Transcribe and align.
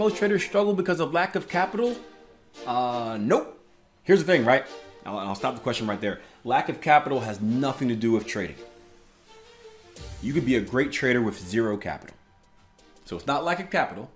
most 0.00 0.16
traders 0.16 0.42
struggle 0.42 0.72
because 0.72 0.98
of 0.98 1.12
lack 1.12 1.36
of 1.36 1.46
capital? 1.46 1.94
Uh, 2.66 3.18
nope. 3.20 3.62
Here's 4.02 4.20
the 4.20 4.24
thing, 4.24 4.46
right? 4.46 4.64
I'll, 5.04 5.18
I'll 5.18 5.34
stop 5.34 5.54
the 5.54 5.60
question 5.60 5.86
right 5.86 6.00
there. 6.00 6.20
Lack 6.42 6.70
of 6.70 6.80
capital 6.80 7.20
has 7.20 7.40
nothing 7.40 7.88
to 7.88 7.94
do 7.94 8.10
with 8.12 8.26
trading. 8.26 8.56
You 10.22 10.32
could 10.32 10.46
be 10.46 10.56
a 10.56 10.60
great 10.60 10.90
trader 10.90 11.20
with 11.20 11.38
zero 11.38 11.76
capital. 11.76 12.16
So 13.04 13.16
it's 13.16 13.26
not 13.26 13.44
lack 13.44 13.60
of 13.60 13.68
capital. 13.70 14.10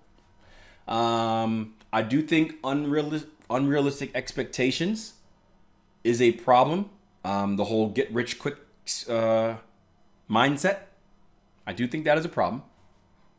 Um, 0.89 1.75
I 1.93 2.01
do 2.01 2.23
think 2.23 2.55
unrealistic, 2.65 3.31
unrealistic 3.51 4.11
expectations 4.15 5.15
is 6.03 6.23
a 6.23 6.33
problem. 6.33 6.89
Um, 7.25 7.57
the 7.57 7.65
whole 7.65 7.91
get 7.91 8.11
rich 8.11 8.39
quick 8.39 8.57
uh, 9.09 9.57
mindset. 10.31 10.79
I 11.67 11.75
do 11.75 11.87
think 11.87 12.07
that 12.07 12.17
is 12.17 12.25
a 12.25 12.31
problem. 12.31 12.63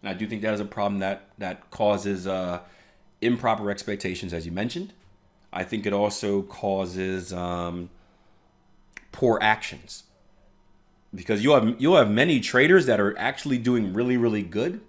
And 0.05 0.13
I 0.13 0.15
do 0.15 0.27
think 0.27 0.43
that 0.43 0.53
is 0.53 0.59
a 0.59 0.65
problem 0.65 0.99
that 0.99 1.29
that 1.39 1.71
causes 1.71 2.27
uh, 2.27 2.59
improper 3.21 3.71
expectations, 3.71 4.33
as 4.33 4.45
you 4.45 4.51
mentioned. 4.51 4.93
I 5.51 5.63
think 5.63 5.87
it 5.87 5.93
also 5.93 6.43
causes 6.43 7.33
um, 7.33 7.89
poor 9.11 9.39
actions 9.41 10.03
because 11.11 11.43
you'll 11.43 11.59
have 11.59 11.81
you'll 11.81 11.97
have 11.97 12.11
many 12.11 12.39
traders 12.39 12.85
that 12.85 12.99
are 12.99 13.17
actually 13.17 13.57
doing 13.57 13.93
really 13.93 14.15
really 14.15 14.43
good, 14.43 14.81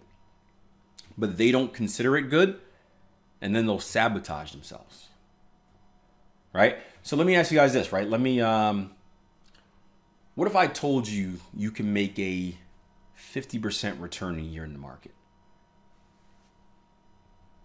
but 1.17 1.39
they 1.39 1.51
don't 1.51 1.73
consider 1.73 2.15
it 2.19 2.29
good, 2.29 2.61
and 3.41 3.57
then 3.57 3.65
they'll 3.65 3.81
sabotage 3.81 4.53
themselves. 4.53 5.09
Right. 6.53 6.77
So 7.03 7.17
let 7.17 7.27
me 7.27 7.37
ask 7.37 7.51
you 7.51 7.57
guys 7.57 7.73
this. 7.73 7.91
Right. 7.91 8.07
Let 8.07 8.21
me. 8.21 8.43
Um, 8.43 8.91
what 10.35 10.47
if 10.47 10.55
I 10.55 10.67
told 10.67 11.09
you 11.09 11.41
you 11.57 11.71
can 11.71 11.95
make 11.95 12.19
a 12.19 12.55
50% 13.17 14.01
return 14.01 14.39
a 14.39 14.43
year 14.43 14.65
in 14.65 14.73
the 14.73 14.79
market? 14.79 15.13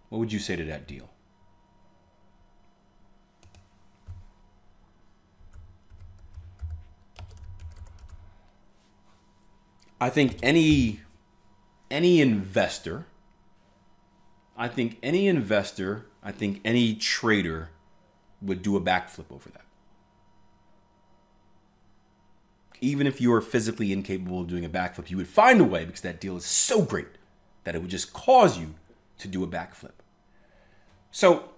What 0.08 0.18
would 0.18 0.32
you 0.32 0.38
say 0.38 0.56
to 0.56 0.64
that 0.64 0.86
deal? 0.86 1.08
I 10.00 10.10
think 10.10 10.38
any 10.42 11.00
any 11.90 12.20
investor 12.20 13.06
I 14.56 14.68
think 14.68 14.98
any 15.02 15.26
investor, 15.26 16.06
I 16.22 16.32
think 16.32 16.60
any 16.64 16.94
trader 16.94 17.70
would 18.40 18.62
do 18.62 18.76
a 18.76 18.80
backflip 18.80 19.24
over 19.30 19.48
that. 19.50 19.64
Even 22.82 23.06
if 23.06 23.20
you 23.20 23.32
are 23.32 23.40
physically 23.40 23.92
incapable 23.92 24.42
of 24.42 24.48
doing 24.48 24.64
a 24.64 24.68
backflip, 24.68 25.08
you 25.08 25.16
would 25.16 25.28
find 25.28 25.60
a 25.60 25.64
way 25.64 25.86
because 25.86 26.02
that 26.02 26.20
deal 26.20 26.36
is 26.36 26.44
so 26.44 26.82
great 26.82 27.08
that 27.64 27.74
it 27.74 27.80
would 27.80 27.90
just 27.90 28.12
cause 28.12 28.58
you 28.58 28.74
to 29.18 29.28
do 29.28 29.42
a 29.42 29.46
backflip. 29.46 29.92
So 31.10 31.50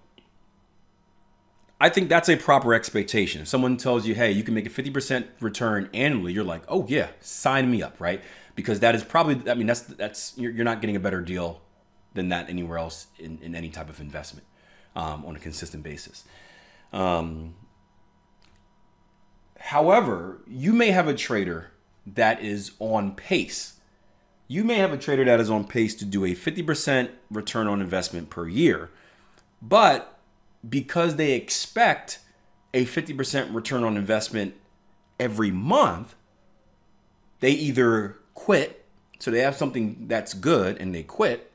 I 1.80 1.88
think 1.88 2.08
that's 2.08 2.28
a 2.28 2.36
proper 2.36 2.72
expectation. 2.72 3.42
If 3.42 3.48
someone 3.48 3.76
tells 3.76 4.06
you, 4.06 4.14
hey, 4.14 4.30
you 4.30 4.42
can 4.42 4.54
make 4.54 4.66
a 4.66 4.70
50% 4.70 5.26
return 5.40 5.90
annually, 5.92 6.32
you're 6.32 6.44
like, 6.44 6.62
oh 6.68 6.86
yeah, 6.88 7.08
sign 7.20 7.70
me 7.70 7.82
up, 7.82 7.96
right? 7.98 8.22
Because 8.54 8.80
that 8.80 8.94
is 8.94 9.02
probably, 9.02 9.50
I 9.50 9.54
mean, 9.54 9.66
that's, 9.66 9.80
that's, 9.80 10.32
you're, 10.38 10.64
not 10.64 10.80
getting 10.80 10.96
a 10.96 11.00
better 11.00 11.20
deal 11.20 11.60
than 12.14 12.28
that 12.28 12.48
anywhere 12.48 12.78
else 12.78 13.08
in, 13.18 13.38
in 13.42 13.54
any 13.54 13.70
type 13.70 13.88
of 13.88 14.00
investment 14.00 14.46
um, 14.94 15.24
on 15.26 15.34
a 15.34 15.38
consistent 15.40 15.82
basis. 15.82 16.24
Um, 16.92 17.54
however, 19.68 20.40
you 20.46 20.72
may 20.72 20.90
have 20.90 21.08
a 21.08 21.14
trader 21.14 21.70
that 22.06 22.42
is 22.42 22.72
on 22.78 23.14
pace. 23.14 23.74
You 24.48 24.64
may 24.64 24.76
have 24.76 24.92
a 24.92 24.98
trader 24.98 25.24
that 25.24 25.40
is 25.40 25.50
on 25.50 25.64
pace 25.64 25.94
to 25.96 26.04
do 26.04 26.24
a 26.24 26.34
50% 26.34 27.10
return 27.30 27.66
on 27.66 27.80
investment 27.80 28.30
per 28.30 28.46
year 28.46 28.90
but 29.64 30.18
because 30.68 31.16
they 31.16 31.32
expect 31.32 32.18
a 32.74 32.84
50% 32.84 33.54
return 33.54 33.82
on 33.82 33.96
investment 33.96 34.54
every 35.18 35.50
month, 35.50 36.14
they 37.40 37.52
either 37.52 38.18
quit, 38.34 38.84
so 39.18 39.30
they 39.30 39.40
have 39.40 39.56
something 39.56 40.06
that's 40.06 40.34
good 40.34 40.76
and 40.78 40.94
they 40.94 41.02
quit, 41.02 41.50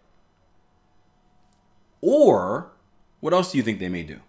or 2.01 2.71
what 3.19 3.33
else 3.33 3.51
do 3.51 3.57
you 3.57 3.63
think 3.63 3.79
they 3.79 3.89
may 3.89 4.03
do? 4.03 4.19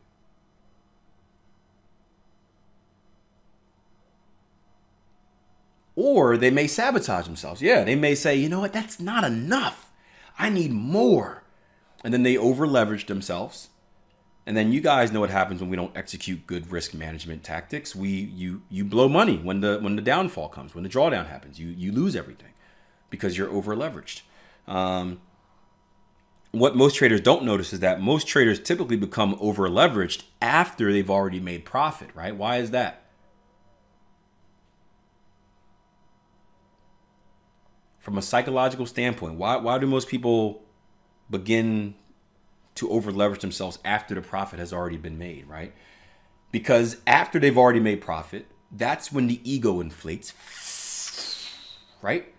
Or 5.96 6.36
they 6.36 6.50
may 6.50 6.66
sabotage 6.66 7.26
themselves. 7.26 7.60
Yeah, 7.60 7.84
they 7.84 7.96
may 7.96 8.14
say, 8.14 8.36
you 8.36 8.48
know 8.48 8.60
what, 8.60 8.72
that's 8.72 9.00
not 9.00 9.24
enough. 9.24 9.90
I 10.38 10.48
need 10.48 10.72
more 10.72 11.40
and 12.02 12.12
then 12.12 12.22
they 12.22 12.36
over 12.36 12.66
leverage 12.66 13.06
themselves. 13.06 13.68
And 14.46 14.56
then 14.56 14.72
you 14.72 14.80
guys 14.80 15.12
know 15.12 15.20
what 15.20 15.30
happens 15.30 15.60
when 15.60 15.70
we 15.70 15.76
don't 15.76 15.96
execute 15.96 16.46
good 16.46 16.72
risk 16.72 16.94
management 16.94 17.44
tactics. 17.44 17.94
We 17.94 18.08
you 18.08 18.62
you 18.68 18.84
blow 18.84 19.08
money 19.08 19.36
when 19.36 19.60
the 19.60 19.78
when 19.80 19.96
the 19.96 20.02
downfall 20.02 20.48
comes, 20.48 20.74
when 20.74 20.82
the 20.82 20.90
drawdown 20.90 21.28
happens. 21.28 21.60
You 21.60 21.68
you 21.68 21.92
lose 21.92 22.16
everything 22.16 22.52
because 23.10 23.36
you're 23.36 23.50
over 23.50 23.76
leveraged. 23.76 24.22
Um, 24.66 25.20
what 26.52 26.74
most 26.74 26.96
traders 26.96 27.20
don't 27.20 27.44
notice 27.44 27.72
is 27.72 27.80
that 27.80 28.00
most 28.00 28.26
traders 28.26 28.58
typically 28.58 28.96
become 28.96 29.36
over 29.40 29.68
leveraged 29.68 30.24
after 30.42 30.90
they've 30.90 31.10
already 31.10 31.38
made 31.38 31.64
profit, 31.64 32.08
right? 32.14 32.34
Why 32.34 32.56
is 32.56 32.72
that? 32.72 32.99
From 38.00 38.18
a 38.18 38.22
psychological 38.22 38.86
standpoint, 38.86 39.34
why 39.34 39.56
why 39.56 39.78
do 39.78 39.86
most 39.86 40.08
people 40.08 40.64
begin 41.30 41.94
to 42.76 42.90
over 42.90 43.12
leverage 43.12 43.42
themselves 43.42 43.78
after 43.84 44.14
the 44.14 44.22
profit 44.22 44.58
has 44.58 44.72
already 44.72 44.96
been 44.96 45.18
made, 45.18 45.46
right? 45.46 45.72
Because 46.50 46.96
after 47.06 47.38
they've 47.38 47.58
already 47.58 47.78
made 47.80 48.00
profit, 48.00 48.46
that's 48.72 49.12
when 49.12 49.26
the 49.26 49.40
ego 49.44 49.80
inflates, 49.80 50.32
right? 52.02 52.32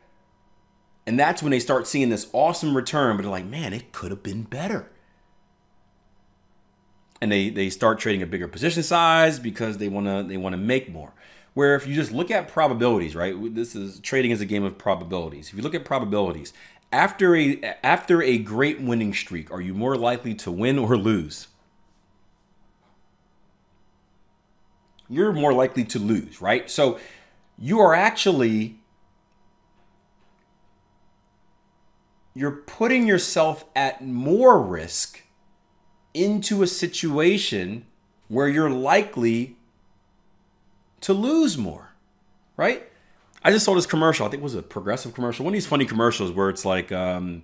And 1.05 1.19
that's 1.19 1.41
when 1.41 1.51
they 1.51 1.59
start 1.59 1.87
seeing 1.87 2.09
this 2.09 2.29
awesome 2.33 2.75
return, 2.75 3.17
but 3.17 3.23
they're 3.23 3.31
like, 3.31 3.45
man, 3.45 3.73
it 3.73 3.91
could 3.91 4.11
have 4.11 4.23
been 4.23 4.43
better. 4.43 4.89
And 7.21 7.31
they, 7.31 7.49
they 7.49 7.69
start 7.69 7.99
trading 7.99 8.21
a 8.21 8.25
bigger 8.25 8.47
position 8.47 8.81
size 8.83 9.39
because 9.39 9.77
they 9.77 9.87
wanna 9.87 10.23
they 10.23 10.37
wanna 10.37 10.57
make 10.57 10.91
more. 10.91 11.13
Where 11.53 11.75
if 11.75 11.85
you 11.85 11.93
just 11.93 12.11
look 12.11 12.31
at 12.31 12.47
probabilities, 12.47 13.15
right? 13.15 13.35
This 13.53 13.75
is 13.75 13.99
trading 13.99 14.31
is 14.31 14.39
a 14.39 14.45
game 14.45 14.63
of 14.63 14.77
probabilities. 14.77 15.49
If 15.49 15.55
you 15.55 15.61
look 15.61 15.75
at 15.75 15.83
probabilities, 15.83 16.53
after 16.91 17.35
a 17.35 17.61
after 17.83 18.21
a 18.21 18.37
great 18.37 18.79
winning 18.81 19.13
streak, 19.13 19.51
are 19.51 19.61
you 19.61 19.73
more 19.73 19.95
likely 19.95 20.33
to 20.35 20.51
win 20.51 20.79
or 20.79 20.97
lose? 20.97 21.47
You're 25.09 25.33
more 25.33 25.53
likely 25.53 25.83
to 25.85 25.99
lose, 25.99 26.41
right? 26.41 26.69
So 26.69 26.99
you 27.57 27.79
are 27.81 27.93
actually 27.93 28.77
you're 32.33 32.51
putting 32.51 33.05
yourself 33.05 33.65
at 33.75 34.05
more 34.05 34.61
risk 34.61 35.23
into 36.13 36.63
a 36.63 36.67
situation 36.67 37.85
where 38.27 38.47
you're 38.47 38.69
likely 38.69 39.57
to 41.01 41.13
lose 41.13 41.57
more, 41.57 41.93
right? 42.57 42.87
I 43.43 43.51
just 43.51 43.65
saw 43.65 43.73
this 43.73 43.85
commercial. 43.85 44.25
I 44.25 44.29
think 44.29 44.41
it 44.41 44.43
was 44.43 44.55
a 44.55 44.61
progressive 44.61 45.13
commercial. 45.13 45.43
One 45.43 45.53
of 45.53 45.55
these 45.55 45.65
funny 45.65 45.85
commercials 45.85 46.31
where 46.31 46.49
it's 46.49 46.63
like 46.63 46.91
um, 46.91 47.43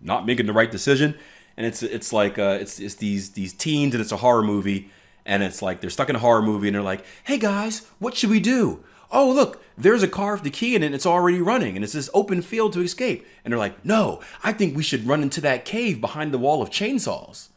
not 0.00 0.26
making 0.26 0.46
the 0.46 0.52
right 0.52 0.70
decision, 0.70 1.18
and 1.56 1.66
it's 1.66 1.82
it's 1.82 2.12
like 2.12 2.38
uh, 2.38 2.58
it's 2.60 2.78
it's 2.78 2.96
these 2.96 3.30
these 3.30 3.52
teens 3.52 3.94
and 3.94 4.02
it's 4.02 4.12
a 4.12 4.18
horror 4.18 4.42
movie, 4.42 4.90
and 5.24 5.42
it's 5.42 5.62
like 5.62 5.80
they're 5.80 5.90
stuck 5.90 6.10
in 6.10 6.16
a 6.16 6.20
horror 6.20 6.42
movie 6.42 6.68
and 6.68 6.74
they're 6.74 6.82
like, 6.82 7.04
"Hey 7.24 7.38
guys, 7.38 7.86
what 7.98 8.16
should 8.16 8.30
we 8.30 8.40
do?" 8.40 8.84
Oh 9.10 9.30
look, 9.30 9.62
there's 9.76 10.02
a 10.02 10.08
car 10.08 10.34
with 10.34 10.44
the 10.44 10.50
key 10.50 10.76
in 10.76 10.82
it. 10.82 10.86
And 10.86 10.94
it's 10.94 11.06
already 11.06 11.40
running, 11.40 11.74
and 11.74 11.82
it's 11.82 11.94
this 11.94 12.10
open 12.12 12.42
field 12.42 12.74
to 12.74 12.82
escape. 12.82 13.26
And 13.44 13.52
they're 13.52 13.58
like, 13.58 13.84
"No, 13.84 14.20
I 14.44 14.52
think 14.52 14.76
we 14.76 14.82
should 14.82 15.06
run 15.06 15.22
into 15.22 15.40
that 15.40 15.64
cave 15.64 16.00
behind 16.02 16.32
the 16.32 16.38
wall 16.38 16.60
of 16.62 16.70
chainsaws." 16.70 17.48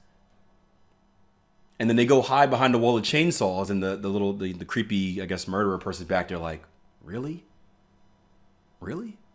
And 1.80 1.90
then 1.90 1.98
they 1.98 2.06
go 2.06 2.22
hide 2.22 2.50
behind 2.50 2.74
the 2.74 2.78
wall 2.78 2.98
of 2.98 3.04
chainsaws, 3.04 3.70
and 3.70 3.82
the 3.82 3.96
the 3.96 4.10
little 4.10 4.34
the, 4.34 4.54
the 4.54 4.66
creepy 4.66 5.22
I 5.22 5.26
guess 5.26 5.48
murderer 5.48 5.78
person's 5.78 6.08
back 6.08 6.28
there 6.28 6.38
like, 6.38 6.64
"Really?" 7.04 7.46
really? 8.84 9.18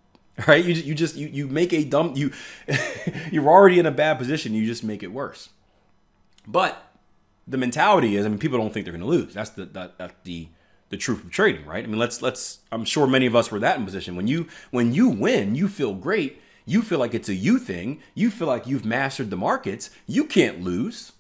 Right? 0.46 0.64
You, 0.64 0.73
you 0.73 0.94
just 0.94 1.17
you, 1.17 1.26
you 1.26 1.49
make 1.49 1.73
a 1.73 1.82
dumb 1.82 2.12
you 2.14 2.31
you're 3.32 3.49
already 3.49 3.81
in 3.81 3.87
a 3.87 3.90
bad 3.90 4.19
position. 4.19 4.55
You 4.55 4.64
just 4.67 4.85
make 4.85 5.02
it 5.02 5.08
worse. 5.08 5.49
But 6.46 6.81
the 7.49 7.56
mentality 7.58 8.14
is 8.14 8.25
i 8.25 8.29
mean 8.29 8.38
people 8.38 8.56
don't 8.56 8.73
think 8.73 8.87
they're 8.87 8.93
going 8.93 9.02
to 9.02 9.08
lose. 9.08 9.34
That's 9.34 9.50
the 9.50 9.64
that, 9.64 9.99
that's 9.99 10.14
the 10.23 10.46
the 10.91 10.96
truth 10.96 11.25
of 11.25 11.32
trading 11.32 11.67
right? 11.67 11.82
I 11.82 11.88
mean 11.88 11.99
let's 11.99 12.23
let's 12.23 12.61
i'm 12.70 12.84
sure 12.84 13.08
many 13.08 13.26
of 13.26 13.34
us 13.34 13.50
were 13.50 13.58
that 13.58 13.79
in 13.79 13.84
position. 13.84 14.14
When 14.14 14.29
you 14.29 14.46
when 14.70 14.93
you 14.94 15.08
win 15.08 15.56
you 15.56 15.67
feel 15.67 15.93
great. 15.93 16.41
You 16.64 16.82
feel 16.82 17.00
like 17.00 17.14
it's 17.14 17.29
a 17.29 17.34
you 17.34 17.58
thing. 17.58 18.00
You 18.14 18.31
feel 18.31 18.46
like 18.46 18.69
you've 18.69 18.84
mastered 18.84 19.31
the 19.31 19.37
markets. 19.37 19.91
You 20.06 20.25
can't 20.25 20.61
lose 20.61 21.14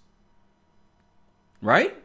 right 1.60 1.96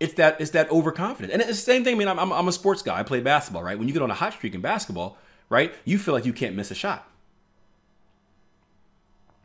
it's 0.00 0.14
that 0.14 0.40
it's 0.40 0.52
that 0.52 0.70
overconfidence 0.70 1.32
and 1.32 1.42
it's 1.42 1.50
the 1.50 1.72
same 1.72 1.84
thing 1.84 1.94
i 1.94 1.98
mean 1.98 2.08
I'm, 2.08 2.32
I'm 2.32 2.48
a 2.48 2.52
sports 2.52 2.82
guy 2.82 2.98
i 2.98 3.02
play 3.02 3.20
basketball 3.20 3.62
right 3.62 3.78
when 3.78 3.88
you 3.88 3.94
get 3.94 4.02
on 4.02 4.10
a 4.10 4.14
hot 4.14 4.34
streak 4.34 4.54
in 4.54 4.60
basketball 4.60 5.18
right? 5.48 5.74
You 5.84 5.98
feel 5.98 6.14
like 6.14 6.24
you 6.24 6.32
can't 6.32 6.54
miss 6.54 6.70
a 6.70 6.74
shot. 6.74 7.08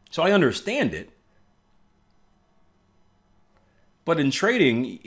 So 0.10 0.24
I 0.24 0.32
understand 0.32 0.94
it. 0.94 1.10
But 4.06 4.20
in 4.20 4.32
trading, 4.32 5.00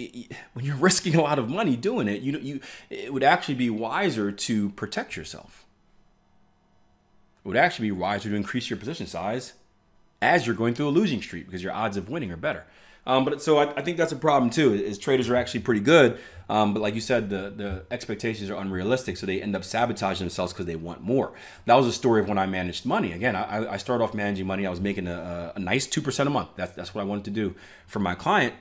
when 0.55 0.64
you're 0.64 0.76
risking 0.81 1.14
a 1.14 1.22
lot 1.22 1.38
of 1.38 1.50
money 1.50 1.76
doing 1.76 2.08
it, 2.08 2.22
you 2.22 2.32
know, 2.32 2.38
you 2.38 2.61
it 2.90 3.12
would 3.12 3.22
actually 3.22 3.55
be 3.55 3.70
wiser 3.70 4.32
to 4.32 4.70
protect 4.70 5.17
yourself. 5.17 5.64
It 7.44 7.49
would 7.49 7.56
actually 7.56 7.88
be 7.88 7.93
wiser 7.93 8.31
to 8.31 8.34
increase 8.34 8.70
your 8.70 8.79
position 8.79 9.06
size 9.06 9.52
as 10.20 10.46
you're 10.46 10.56
going 10.56 10.75
through 10.75 10.88
a 10.88 10.90
losing 10.90 11.20
streak 11.20 11.46
because 11.46 11.62
your 11.62 11.72
odds 11.72 11.96
of 11.96 12.08
winning 12.08 12.32
are 12.32 12.37
better. 12.37 12.64
Um, 13.06 13.25
but 13.25 13.41
so 13.41 13.58
I, 13.58 13.73
I, 13.76 13.82
think 13.82 13.99
that's 13.99 14.11
a 14.11 14.17
problem 14.17 14.50
too. 14.50 14.75
Is 14.75 14.99
traders 14.99 15.29
are 15.29 15.37
actually 15.37 15.61
pretty 15.61 15.81
good, 15.81 16.19
um, 16.49 16.75
but 16.75 16.82
like 16.82 16.97
you 16.97 17.00
said, 17.00 17.31
the 17.31 17.53
the 17.56 17.85
expectations 17.93 18.50
are 18.50 18.61
unrealistic, 18.61 19.17
so 19.17 19.26
they 19.26 19.41
end 19.41 19.55
up 19.55 19.62
sabotaging 19.62 20.26
themselves 20.26 20.53
because 20.53 20.67
they 20.67 20.75
want 20.75 21.03
more. 21.03 21.32
That 21.67 21.75
was 21.75 21.87
a 21.87 21.93
story 21.93 22.20
of 22.20 22.29
when 22.29 22.37
I 22.37 22.47
managed 22.47 22.85
money. 22.85 23.12
Again, 23.12 23.37
I, 23.37 23.75
I 23.75 23.76
started 23.76 24.03
off 24.03 24.12
managing 24.12 24.47
money. 24.47 24.67
I 24.67 24.70
was 24.70 24.81
making 24.81 25.06
a, 25.06 25.53
a 25.55 25.58
nice 25.61 25.87
two 25.87 26.03
percent 26.03 26.26
a 26.26 26.31
month. 26.31 26.49
That's 26.56 26.73
that's 26.73 26.94
what 26.97 27.03
I 27.03 27.05
wanted 27.05 27.26
to 27.26 27.31
do 27.31 27.55
for 27.87 28.00
my 28.00 28.17
client, 28.17 28.55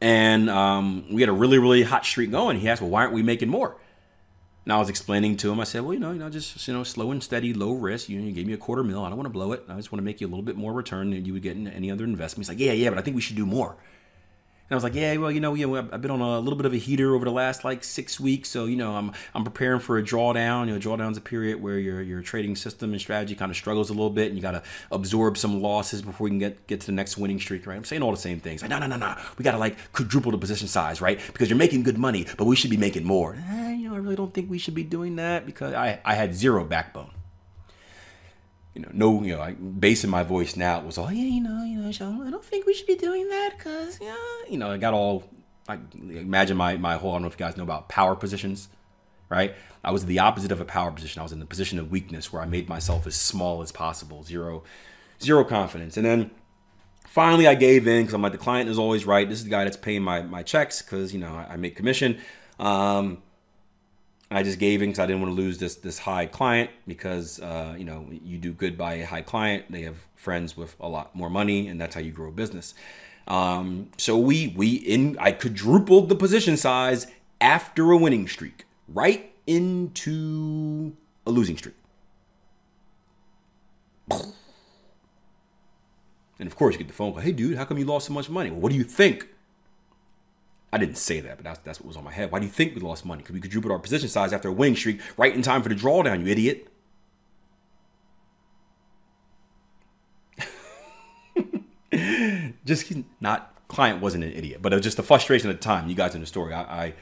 and 0.00 0.48
um, 0.48 1.06
we 1.12 1.20
had 1.22 1.28
a 1.28 1.32
really 1.32 1.58
really 1.58 1.82
hot 1.82 2.06
streak 2.06 2.30
going. 2.30 2.60
He 2.60 2.68
asked, 2.68 2.80
"Well, 2.80 2.90
why 2.90 3.02
aren't 3.02 3.12
we 3.12 3.24
making 3.24 3.48
more?" 3.48 3.76
And 4.68 4.74
I 4.74 4.78
was 4.78 4.90
explaining 4.90 5.38
to 5.38 5.50
him, 5.50 5.60
I 5.60 5.64
said, 5.64 5.80
well, 5.80 5.94
you 5.94 5.98
know, 5.98 6.12
you 6.12 6.18
know, 6.18 6.28
just 6.28 6.68
you 6.68 6.74
know, 6.74 6.84
slow 6.84 7.10
and 7.10 7.22
steady, 7.22 7.54
low 7.54 7.72
risk. 7.72 8.10
You, 8.10 8.20
know, 8.20 8.26
you 8.26 8.34
gave 8.34 8.46
me 8.46 8.52
a 8.52 8.58
quarter 8.58 8.84
mil. 8.84 9.02
I 9.02 9.08
don't 9.08 9.16
want 9.16 9.24
to 9.24 9.30
blow 9.32 9.52
it. 9.52 9.64
I 9.66 9.76
just 9.76 9.90
want 9.90 10.00
to 10.00 10.04
make 10.04 10.20
you 10.20 10.26
a 10.26 10.28
little 10.28 10.42
bit 10.42 10.58
more 10.58 10.74
return 10.74 11.08
than 11.08 11.24
you 11.24 11.32
would 11.32 11.40
get 11.40 11.56
in 11.56 11.68
any 11.68 11.90
other 11.90 12.04
investment. 12.04 12.44
He's 12.44 12.50
like, 12.50 12.58
yeah, 12.58 12.72
yeah, 12.72 12.90
but 12.90 12.98
I 12.98 13.00
think 13.00 13.14
we 13.16 13.22
should 13.22 13.36
do 13.36 13.46
more. 13.46 13.78
And 14.68 14.74
I 14.74 14.76
was 14.76 14.84
like, 14.84 14.94
yeah, 14.94 15.16
well, 15.16 15.30
you 15.30 15.40
know, 15.40 15.54
you 15.54 15.66
know, 15.66 15.76
I've 15.76 16.02
been 16.02 16.10
on 16.10 16.20
a 16.20 16.40
little 16.40 16.58
bit 16.58 16.66
of 16.66 16.74
a 16.74 16.76
heater 16.76 17.14
over 17.14 17.24
the 17.24 17.32
last 17.32 17.64
like 17.64 17.82
six 17.82 18.20
weeks, 18.20 18.50
so 18.50 18.66
you 18.66 18.76
know, 18.76 18.96
I'm 18.96 19.12
I'm 19.34 19.42
preparing 19.42 19.80
for 19.80 19.96
a 19.96 20.02
drawdown. 20.02 20.66
You 20.66 20.74
know, 20.74 20.78
drawdown's 20.78 21.16
a 21.16 21.22
period 21.22 21.62
where 21.62 21.78
your 21.78 22.02
your 22.02 22.20
trading 22.20 22.54
system 22.54 22.92
and 22.92 23.00
strategy 23.00 23.34
kind 23.34 23.50
of 23.50 23.56
struggles 23.56 23.88
a 23.88 23.94
little 23.94 24.10
bit, 24.10 24.26
and 24.26 24.36
you 24.36 24.42
got 24.42 24.50
to 24.50 24.62
absorb 24.92 25.38
some 25.38 25.62
losses 25.62 26.02
before 26.02 26.26
you 26.26 26.32
can 26.32 26.38
get 26.38 26.66
get 26.66 26.80
to 26.80 26.86
the 26.86 26.92
next 26.92 27.16
winning 27.16 27.40
streak. 27.40 27.66
Right? 27.66 27.76
I'm 27.76 27.84
saying 27.84 28.02
all 28.02 28.10
the 28.10 28.18
same 28.18 28.40
things. 28.40 28.60
Like, 28.60 28.70
no, 28.70 28.78
no, 28.78 28.86
no, 28.86 28.98
no. 28.98 29.16
We 29.38 29.42
got 29.42 29.52
to 29.52 29.58
like 29.58 29.92
quadruple 29.92 30.32
the 30.32 30.38
position 30.38 30.68
size, 30.68 31.00
right? 31.00 31.18
Because 31.32 31.48
you're 31.48 31.58
making 31.58 31.82
good 31.82 31.96
money, 31.96 32.26
but 32.36 32.44
we 32.44 32.54
should 32.54 32.70
be 32.70 32.76
making 32.76 33.04
more. 33.04 33.36
Eh, 33.48 33.72
you 33.72 33.88
know, 33.88 33.94
I 33.94 33.98
really 33.98 34.16
don't 34.16 34.34
think 34.34 34.50
we 34.50 34.58
should 34.58 34.74
be 34.74 34.84
doing 34.84 35.16
that 35.16 35.46
because 35.46 35.72
I 35.72 35.98
I 36.04 36.14
had 36.14 36.34
zero 36.34 36.62
backbone 36.64 37.10
you 38.78 38.84
know, 38.84 38.90
no, 38.92 39.22
you 39.24 39.32
know, 39.32 39.40
like 39.40 39.80
basing 39.80 40.08
my 40.08 40.22
voice 40.22 40.54
now 40.54 40.80
was 40.80 40.98
all, 40.98 41.10
yeah, 41.10 41.24
you 41.24 41.40
know, 41.40 41.64
you 41.64 41.78
know, 41.80 41.88
I 42.24 42.30
don't 42.30 42.44
think 42.44 42.64
we 42.64 42.72
should 42.72 42.86
be 42.86 42.94
doing 42.94 43.28
that 43.28 43.54
because, 43.56 43.98
yeah, 44.00 44.14
you 44.48 44.56
know, 44.56 44.70
I 44.70 44.76
got 44.78 44.94
all, 44.94 45.28
like, 45.68 45.80
imagine 45.94 46.56
my, 46.56 46.76
my 46.76 46.96
whole, 46.96 47.10
I 47.10 47.14
don't 47.14 47.22
know 47.22 47.28
if 47.28 47.34
you 47.34 47.44
guys 47.44 47.56
know 47.56 47.64
about 47.64 47.88
power 47.88 48.14
positions, 48.14 48.68
right? 49.28 49.56
I 49.82 49.90
was 49.90 50.06
the 50.06 50.20
opposite 50.20 50.52
of 50.52 50.60
a 50.60 50.64
power 50.64 50.92
position. 50.92 51.18
I 51.18 51.24
was 51.24 51.32
in 51.32 51.40
the 51.40 51.46
position 51.46 51.80
of 51.80 51.90
weakness 51.90 52.32
where 52.32 52.40
I 52.40 52.46
made 52.46 52.68
myself 52.68 53.04
as 53.04 53.16
small 53.16 53.62
as 53.62 53.72
possible, 53.72 54.22
zero, 54.22 54.62
zero 55.20 55.44
confidence. 55.44 55.96
And 55.96 56.06
then 56.06 56.30
finally 57.04 57.48
I 57.48 57.56
gave 57.56 57.88
in 57.88 58.02
because 58.02 58.14
I'm 58.14 58.22
like, 58.22 58.30
the 58.30 58.38
client 58.38 58.70
is 58.70 58.78
always 58.78 59.04
right. 59.06 59.28
This 59.28 59.38
is 59.38 59.44
the 59.44 59.50
guy 59.50 59.64
that's 59.64 59.76
paying 59.76 60.02
my, 60.02 60.22
my 60.22 60.44
checks 60.44 60.82
because, 60.82 61.12
you 61.12 61.18
know, 61.18 61.34
I, 61.34 61.54
I 61.54 61.56
make 61.56 61.74
commission. 61.74 62.20
Um, 62.60 63.24
I 64.30 64.42
just 64.42 64.58
gave 64.58 64.82
in 64.82 64.90
because 64.90 64.98
I 64.98 65.06
didn't 65.06 65.22
want 65.22 65.34
to 65.34 65.40
lose 65.40 65.58
this 65.58 65.76
this 65.76 65.98
high 65.98 66.26
client 66.26 66.70
because 66.86 67.40
uh, 67.40 67.74
you 67.78 67.84
know 67.84 68.06
you 68.10 68.36
do 68.38 68.52
good 68.52 68.76
by 68.76 68.94
a 68.94 69.06
high 69.06 69.22
client. 69.22 69.64
They 69.70 69.82
have 69.82 69.96
friends 70.16 70.56
with 70.56 70.76
a 70.80 70.88
lot 70.88 71.14
more 71.14 71.30
money, 71.30 71.68
and 71.68 71.80
that's 71.80 71.94
how 71.94 72.00
you 72.00 72.12
grow 72.12 72.28
a 72.28 72.32
business. 72.32 72.74
Um, 73.26 73.90
so 73.96 74.18
we 74.18 74.48
we 74.48 74.74
in 74.74 75.16
I 75.18 75.32
quadrupled 75.32 76.08
the 76.10 76.14
position 76.14 76.56
size 76.56 77.06
after 77.40 77.90
a 77.90 77.96
winning 77.96 78.28
streak, 78.28 78.66
right 78.86 79.32
into 79.46 80.94
a 81.26 81.30
losing 81.30 81.56
streak. 81.56 81.74
And 86.38 86.46
of 86.46 86.54
course, 86.54 86.74
you 86.74 86.78
get 86.78 86.88
the 86.88 86.94
phone 86.94 87.12
call. 87.12 87.22
Hey, 87.22 87.32
dude, 87.32 87.56
how 87.56 87.64
come 87.64 87.78
you 87.78 87.84
lost 87.84 88.06
so 88.06 88.12
much 88.12 88.30
money? 88.30 88.50
Well, 88.50 88.60
what 88.60 88.72
do 88.72 88.78
you 88.78 88.84
think? 88.84 89.28
I 90.72 90.78
didn't 90.78 90.96
say 90.96 91.20
that, 91.20 91.36
but 91.38 91.44
that's, 91.44 91.58
that's 91.60 91.80
what 91.80 91.86
was 91.88 91.96
on 91.96 92.04
my 92.04 92.12
head. 92.12 92.30
Why 92.30 92.40
do 92.40 92.44
you 92.44 92.52
think 92.52 92.74
we 92.74 92.80
lost 92.82 93.04
money? 93.06 93.22
Because 93.22 93.34
we 93.34 93.40
could 93.40 93.50
quadrupled 93.50 93.72
our 93.72 93.78
position 93.78 94.08
size 94.08 94.32
after 94.32 94.48
a 94.48 94.52
winning 94.52 94.76
streak 94.76 95.00
right 95.16 95.34
in 95.34 95.40
time 95.40 95.62
for 95.62 95.70
the 95.70 95.74
drawdown, 95.74 96.20
you 96.20 96.26
idiot. 96.26 96.68
just 102.66 102.92
not 103.20 103.54
client 103.68 104.02
wasn't 104.02 104.24
an 104.24 104.32
idiot, 104.32 104.60
but 104.60 104.72
it 104.72 104.76
was 104.76 104.84
just 104.84 104.98
the 104.98 105.02
frustration 105.02 105.48
at 105.48 105.56
the 105.58 105.62
time. 105.62 105.88
You 105.88 105.94
guys 105.94 106.14
in 106.14 106.20
the 106.20 106.26
story, 106.26 106.52
I, 106.52 106.84
I, 106.86 106.94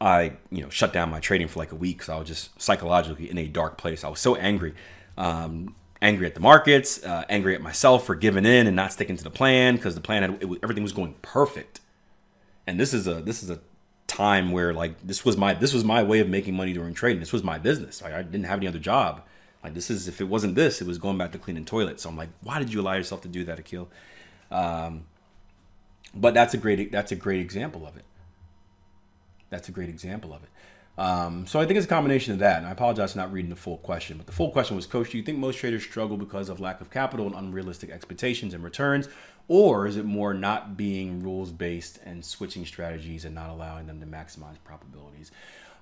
I 0.00 0.32
you 0.50 0.62
know, 0.62 0.68
shut 0.68 0.92
down 0.92 1.10
my 1.10 1.20
trading 1.20 1.48
for 1.48 1.58
like 1.58 1.72
a 1.72 1.76
week 1.76 1.98
because 1.98 2.10
I 2.10 2.18
was 2.18 2.28
just 2.28 2.60
psychologically 2.60 3.30
in 3.30 3.38
a 3.38 3.46
dark 3.46 3.78
place. 3.78 4.04
I 4.04 4.08
was 4.10 4.20
so 4.20 4.36
angry, 4.36 4.74
um, 5.16 5.74
angry 6.02 6.26
at 6.26 6.34
the 6.34 6.40
markets, 6.40 7.02
uh, 7.02 7.24
angry 7.30 7.54
at 7.54 7.62
myself 7.62 8.04
for 8.04 8.14
giving 8.14 8.44
in 8.44 8.66
and 8.66 8.76
not 8.76 8.92
sticking 8.92 9.16
to 9.16 9.24
the 9.24 9.30
plan 9.30 9.76
because 9.76 9.94
the 9.94 10.02
plan 10.02 10.22
had 10.22 10.42
it, 10.42 10.58
everything 10.62 10.82
was 10.82 10.92
going 10.92 11.14
perfect 11.22 11.79
and 12.70 12.78
this 12.78 12.94
is 12.94 13.08
a 13.08 13.14
this 13.14 13.42
is 13.42 13.50
a 13.50 13.58
time 14.06 14.52
where 14.52 14.72
like 14.72 15.04
this 15.04 15.24
was 15.24 15.36
my 15.36 15.54
this 15.54 15.74
was 15.74 15.84
my 15.84 16.04
way 16.04 16.20
of 16.20 16.28
making 16.28 16.54
money 16.54 16.72
during 16.72 16.94
trading. 16.94 17.18
This 17.18 17.32
was 17.32 17.42
my 17.42 17.58
business. 17.58 18.00
Like 18.00 18.12
I 18.12 18.22
didn't 18.22 18.44
have 18.44 18.60
any 18.60 18.68
other 18.68 18.78
job. 18.78 19.22
Like 19.64 19.74
this 19.74 19.90
is 19.90 20.06
if 20.06 20.20
it 20.20 20.28
wasn't 20.28 20.54
this, 20.54 20.80
it 20.80 20.86
was 20.86 20.96
going 20.96 21.18
back 21.18 21.32
to 21.32 21.38
cleaning 21.38 21.64
toilets. 21.64 22.04
So 22.04 22.08
I'm 22.08 22.16
like, 22.16 22.28
why 22.42 22.60
did 22.60 22.72
you 22.72 22.80
allow 22.80 22.94
yourself 22.94 23.22
to 23.22 23.28
do 23.28 23.44
that, 23.44 23.58
Akil? 23.58 23.88
Um, 24.52 25.04
but 26.14 26.32
that's 26.32 26.54
a 26.54 26.58
great 26.58 26.92
that's 26.92 27.10
a 27.10 27.16
great 27.16 27.40
example 27.40 27.84
of 27.84 27.96
it. 27.96 28.04
That's 29.50 29.68
a 29.68 29.72
great 29.72 29.88
example 29.88 30.32
of 30.32 30.44
it. 30.44 30.48
Um, 30.96 31.46
so 31.46 31.58
I 31.58 31.66
think 31.66 31.76
it's 31.76 31.86
a 31.86 31.88
combination 31.88 32.34
of 32.34 32.38
that. 32.38 32.58
And 32.58 32.66
I 32.66 32.70
apologize 32.70 33.12
for 33.12 33.18
not 33.18 33.32
reading 33.32 33.50
the 33.50 33.56
full 33.56 33.78
question, 33.78 34.16
but 34.16 34.26
the 34.26 34.32
full 34.32 34.50
question 34.50 34.76
was, 34.76 34.86
Coach, 34.86 35.10
do 35.10 35.16
you 35.16 35.24
think 35.24 35.38
most 35.38 35.58
traders 35.58 35.82
struggle 35.82 36.16
because 36.16 36.48
of 36.48 36.60
lack 36.60 36.80
of 36.80 36.90
capital 36.90 37.26
and 37.26 37.34
unrealistic 37.34 37.90
expectations 37.90 38.54
and 38.54 38.62
returns, 38.62 39.08
or 39.50 39.84
is 39.84 39.96
it 39.96 40.04
more 40.04 40.32
not 40.32 40.76
being 40.76 41.24
rules 41.24 41.50
based 41.50 41.98
and 42.04 42.24
switching 42.24 42.64
strategies 42.64 43.24
and 43.24 43.34
not 43.34 43.50
allowing 43.50 43.88
them 43.88 43.98
to 43.98 44.06
maximize 44.06 44.54
probabilities? 44.62 45.32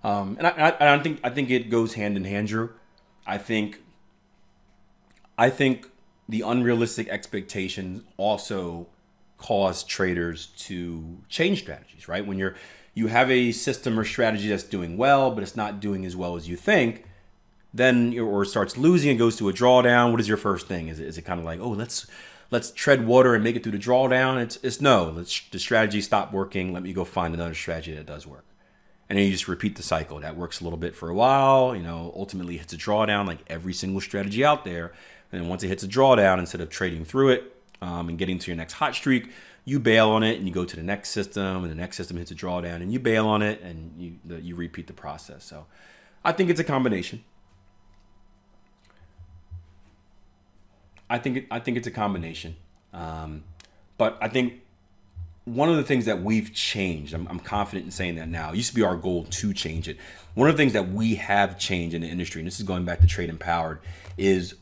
Um, 0.02 0.36
and 0.38 0.46
I, 0.46 0.70
I, 0.70 0.94
I 0.94 0.98
think 1.00 1.20
I 1.22 1.28
think 1.28 1.50
it 1.50 1.68
goes 1.68 1.92
hand 1.92 2.16
in 2.16 2.24
hand, 2.24 2.48
Drew. 2.48 2.70
I 3.26 3.36
think 3.36 3.80
I 5.36 5.50
think 5.50 5.90
the 6.30 6.40
unrealistic 6.40 7.10
expectations 7.10 8.04
also 8.16 8.86
cause 9.36 9.84
traders 9.84 10.46
to 10.60 11.18
change 11.28 11.60
strategies. 11.60 12.08
Right 12.08 12.26
when 12.26 12.38
you're 12.38 12.54
you 12.94 13.08
have 13.08 13.30
a 13.30 13.52
system 13.52 14.00
or 14.00 14.04
strategy 14.04 14.48
that's 14.48 14.62
doing 14.62 14.96
well, 14.96 15.30
but 15.30 15.42
it's 15.42 15.56
not 15.56 15.78
doing 15.78 16.06
as 16.06 16.16
well 16.16 16.36
as 16.36 16.48
you 16.48 16.56
think, 16.56 17.04
then 17.74 18.18
or 18.18 18.46
starts 18.46 18.78
losing 18.78 19.10
and 19.10 19.18
goes 19.18 19.36
to 19.36 19.50
a 19.50 19.52
drawdown. 19.52 20.10
What 20.10 20.20
is 20.20 20.28
your 20.28 20.38
first 20.38 20.68
thing? 20.68 20.88
Is 20.88 21.00
it, 21.00 21.06
is 21.06 21.18
it 21.18 21.22
kind 21.22 21.38
of 21.38 21.44
like, 21.44 21.60
oh, 21.60 21.68
let's 21.68 22.06
let's 22.50 22.70
tread 22.70 23.06
water 23.06 23.34
and 23.34 23.44
make 23.44 23.56
it 23.56 23.62
through 23.62 23.72
the 23.72 23.78
drawdown? 23.78 24.40
It's 24.42 24.58
it's 24.62 24.80
no. 24.80 25.12
Let's 25.16 25.48
the 25.50 25.58
strategy 25.58 26.00
stop 26.00 26.32
working. 26.32 26.72
Let 26.72 26.82
me 26.82 26.92
go 26.92 27.04
find 27.04 27.34
another 27.34 27.54
strategy 27.54 27.94
that 27.94 28.06
does 28.06 28.26
work. 28.26 28.44
And 29.08 29.18
then 29.18 29.24
you 29.24 29.32
just 29.32 29.48
repeat 29.48 29.76
the 29.76 29.82
cycle. 29.82 30.20
That 30.20 30.36
works 30.36 30.60
a 30.60 30.64
little 30.64 30.78
bit 30.78 30.94
for 30.94 31.08
a 31.08 31.14
while. 31.14 31.74
You 31.74 31.82
know, 31.82 32.12
ultimately 32.14 32.58
hits 32.58 32.72
a 32.72 32.76
drawdown 32.76 33.26
like 33.26 33.38
every 33.46 33.72
single 33.72 34.00
strategy 34.00 34.44
out 34.44 34.64
there. 34.64 34.92
And 35.32 35.40
then 35.40 35.48
once 35.48 35.62
it 35.62 35.68
hits 35.68 35.82
a 35.82 35.88
drawdown, 35.88 36.38
instead 36.38 36.60
of 36.60 36.68
trading 36.68 37.04
through 37.04 37.30
it 37.30 37.56
um, 37.80 38.08
and 38.08 38.18
getting 38.18 38.38
to 38.38 38.50
your 38.50 38.56
next 38.56 38.74
hot 38.74 38.94
streak, 38.94 39.30
you 39.64 39.78
bail 39.78 40.10
on 40.10 40.22
it 40.22 40.38
and 40.38 40.46
you 40.46 40.52
go 40.52 40.64
to 40.64 40.76
the 40.76 40.82
next 40.82 41.10
system 41.10 41.62
and 41.62 41.70
the 41.70 41.74
next 41.74 41.96
system 41.96 42.16
hits 42.16 42.30
a 42.30 42.34
drawdown 42.34 42.76
and 42.76 42.92
you 42.92 42.98
bail 42.98 43.26
on 43.26 43.42
it 43.42 43.60
and 43.62 43.92
you 43.98 44.38
you 44.40 44.54
repeat 44.54 44.86
the 44.86 44.92
process. 44.92 45.44
So 45.44 45.66
I 46.24 46.32
think 46.32 46.50
it's 46.50 46.60
a 46.60 46.64
combination. 46.64 47.24
I 51.10 51.18
think 51.18 51.46
I 51.50 51.58
think 51.58 51.76
it's 51.76 51.86
a 51.86 51.92
combination, 51.92 52.56
um, 52.92 53.44
but 53.96 54.18
I 54.20 54.28
think 54.28 54.54
one 55.44 55.70
of 55.70 55.76
the 55.76 55.82
things 55.82 56.04
that 56.04 56.22
we've 56.22 56.52
changed. 56.52 57.14
I'm, 57.14 57.26
I'm 57.28 57.40
confident 57.40 57.86
in 57.86 57.90
saying 57.90 58.16
that 58.16 58.28
now. 58.28 58.50
It 58.50 58.56
used 58.56 58.68
to 58.70 58.74
be 58.74 58.82
our 58.82 58.96
goal 58.96 59.24
to 59.24 59.54
change 59.54 59.88
it. 59.88 59.96
One 60.34 60.48
of 60.48 60.56
the 60.56 60.62
things 60.62 60.74
that 60.74 60.90
we 60.90 61.14
have 61.14 61.58
changed 61.58 61.94
in 61.94 62.02
the 62.02 62.08
industry, 62.08 62.40
and 62.40 62.46
this 62.46 62.60
is 62.60 62.66
going 62.66 62.84
back 62.84 63.00
to 63.00 63.06
Trade 63.06 63.30
Empowered, 63.30 63.80
is 64.18 64.56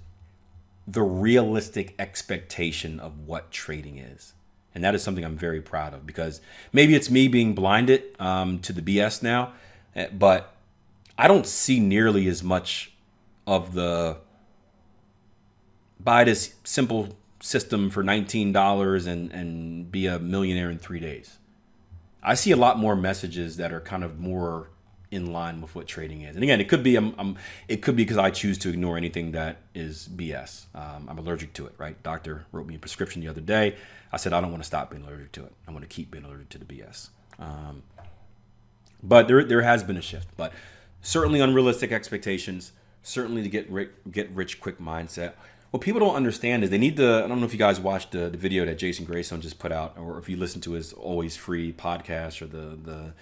the 0.87 1.03
realistic 1.03 1.97
expectation 1.99 3.01
of 3.01 3.27
what 3.27 3.51
trading 3.51 3.99
is 3.99 4.35
and 4.77 4.85
that 4.85 4.95
is 4.95 5.03
something 5.03 5.25
I'm 5.25 5.39
very 5.39 5.63
proud 5.63 5.95
of 5.95 6.05
because 6.05 6.43
maybe 6.71 6.95
it's 6.95 7.09
me 7.09 7.29
being 7.29 7.55
blinded 7.55 8.03
um, 8.19 8.59
to 8.59 8.75
the 8.75 8.83
BS 8.83 9.23
now, 9.23 9.55
eh, 9.95 10.09
but 10.13 10.55
I 11.17 11.29
don't 11.29 11.47
see 11.47 11.81
nearly 11.81 12.29
as 12.29 12.43
much 12.43 12.93
of 13.47 13.73
the 13.73 14.19
buy 16.07 16.25
this 16.25 16.55
simple 16.63 17.09
system 17.41 17.91
for 17.91 18.03
$19 18.03 19.07
and, 19.07 19.33
and 19.33 19.93
be 19.93 20.07
a 20.07 20.19
millionaire 20.19 20.71
in 20.71 20.79
three 20.79 21.01
days. 21.01 21.37
I 22.23 22.35
see 22.35 22.53
a 22.53 22.57
lot 22.57 22.79
more 22.79 22.97
messages 22.97 23.57
that 23.59 23.73
are 23.73 23.81
kind 23.81 24.05
of 24.05 24.19
more 24.19 24.69
in 25.11 25.33
line 25.33 25.61
with 25.61 25.75
what 25.75 25.87
trading 25.87 26.23
is. 26.23 26.35
And 26.35 26.43
again, 26.43 26.61
it 26.61 26.69
could 26.69 26.83
be 26.83 26.97
I'm, 26.97 27.15
I'm 27.19 27.37
it 27.69 27.83
could 27.83 27.97
be 27.97 28.05
because 28.05 28.19
I 28.19 28.31
choose 28.31 28.57
to 28.59 28.71
ignore 28.71 28.97
anything 28.97 29.33
that 29.33 29.59
is 29.75 30.09
BS. 30.09 30.67
Um, 30.75 31.09
I'm 31.09 31.19
allergic 31.19 31.53
to 31.55 31.67
it. 31.67 31.75
Right? 31.77 32.01
Doctor 32.03 32.47
wrote 32.53 32.67
me 32.67 32.77
a 32.77 32.79
prescription 32.79 33.21
the 33.21 33.29
other 33.29 33.41
day. 33.41 33.77
I 34.13 34.17
said 34.17 34.33
I 34.33 34.41
don't 34.41 34.51
want 34.51 34.63
to 34.63 34.67
stop 34.67 34.91
being 34.91 35.05
allergic 35.05 35.33
to 35.33 35.45
it. 35.45 35.53
I 35.69 35.71
want 35.73 35.83
to 35.83 35.89
keep 35.89 36.11
being 36.11 36.25
allergic 36.25 36.49
to 36.51 36.59
the 36.59 36.65
BS. 36.65 37.11
Um, 37.39 37.83
but 39.03 39.29
there 39.29 39.45
there 39.45 39.63
has 39.63 39.85
been 39.85 39.97
a 39.97 40.03
shift. 40.03 40.29
But 40.37 40.53
certainly 41.03 41.41
unrealistic 41.41 41.93
expectations. 41.93 42.73
Certainly 43.03 43.45
to 43.45 43.49
get 43.49 43.71
rich, 43.71 43.91
get 44.11 44.31
rich 44.31 44.61
quick 44.61 44.81
mindset. 44.81 45.35
What 45.77 45.83
people 45.83 46.01
don't 46.01 46.15
understand 46.15 46.65
is 46.65 46.71
they 46.71 46.79
need 46.79 46.97
the. 46.97 47.21
I 47.23 47.29
don't 47.29 47.39
know 47.39 47.45
if 47.45 47.53
you 47.53 47.59
guys 47.59 47.79
watched 47.79 48.13
the, 48.13 48.31
the 48.31 48.39
video 48.39 48.65
that 48.65 48.79
Jason 48.79 49.05
Graystone 49.05 49.43
just 49.43 49.59
put 49.59 49.73
out, 49.73 49.99
or 49.99 50.17
if 50.17 50.27
you 50.27 50.39
listen 50.39 50.63
to 50.63 50.73
his 50.73 50.95
always 50.95 51.37
free 51.37 51.71
podcast 51.71 52.41
or 52.41 52.47
the 52.47 52.79
the 52.83 53.13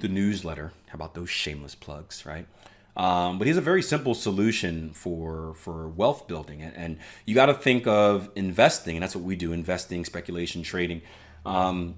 the 0.00 0.08
newsletter. 0.08 0.72
How 0.88 0.96
about 0.96 1.14
those 1.14 1.30
shameless 1.30 1.76
plugs, 1.76 2.26
right? 2.26 2.48
Um, 2.96 3.38
but 3.38 3.46
he 3.46 3.50
has 3.50 3.58
a 3.58 3.60
very 3.60 3.80
simple 3.80 4.14
solution 4.14 4.90
for 4.92 5.54
for 5.54 5.86
wealth 5.86 6.26
building, 6.26 6.62
and, 6.62 6.76
and 6.76 6.98
you 7.26 7.36
got 7.36 7.46
to 7.46 7.54
think 7.54 7.86
of 7.86 8.28
investing, 8.34 8.96
and 8.96 9.04
that's 9.04 9.14
what 9.14 9.24
we 9.24 9.36
do: 9.36 9.52
investing, 9.52 10.04
speculation, 10.04 10.64
trading. 10.64 11.02
Um, 11.46 11.94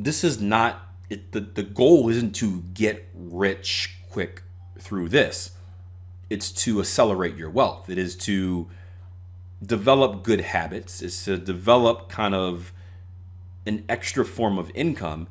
this 0.00 0.24
is 0.24 0.40
not 0.40 0.82
it, 1.08 1.30
the 1.30 1.38
the 1.38 1.62
goal 1.62 2.08
isn't 2.08 2.34
to 2.36 2.64
get 2.74 3.08
rich 3.14 3.98
quick 4.10 4.42
through 4.80 5.10
this. 5.10 5.52
It's 6.28 6.50
to 6.64 6.80
accelerate 6.80 7.36
your 7.36 7.50
wealth. 7.50 7.88
It 7.88 7.98
is 7.98 8.16
to 8.16 8.68
develop 9.64 10.22
good 10.22 10.40
habits. 10.40 11.02
is 11.02 11.24
to 11.24 11.38
develop 11.38 12.08
kind 12.08 12.34
of 12.34 12.72
an 13.66 13.84
extra 13.88 14.24
form 14.24 14.58
of 14.58 14.70
income, 14.74 15.28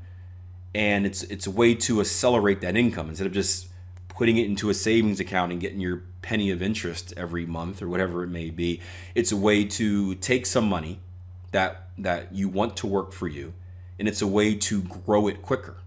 and 0.74 1.06
it's 1.06 1.24
it's 1.24 1.46
a 1.46 1.52
way 1.52 1.76
to 1.76 2.02
accelerate 2.02 2.62
that 2.62 2.76
income 2.76 3.10
instead 3.10 3.28
of 3.28 3.34
just 3.34 3.68
putting 4.10 4.38
it 4.38 4.46
into 4.46 4.70
a 4.70 4.74
savings 4.74 5.20
account 5.20 5.52
and 5.52 5.60
getting 5.60 5.80
your 5.80 6.04
penny 6.22 6.52
of 6.52 6.62
interest 6.62 7.14
every 7.18 7.46
month 7.46 7.82
or 7.82 7.88
whatever 7.88 8.24
it 8.24 8.28
may 8.28 8.50
be. 8.50 8.80
It's 9.16 9.32
a 9.32 9.38
way 9.38 9.66
to 9.66 10.16
take 10.16 10.46
some 10.46 10.68
money 10.68 11.00
that 11.52 11.90
that 11.98 12.34
you 12.34 12.50
want 12.50 12.76
to 12.78 12.88
work 12.88 13.12
for 13.12 13.28
you, 13.28 13.54
and 14.00 14.08
it's 14.08 14.22
a 14.22 14.28
way 14.28 14.56
to 14.56 14.82
grow 14.82 15.28
it 15.28 15.42
quicker. 15.42 15.78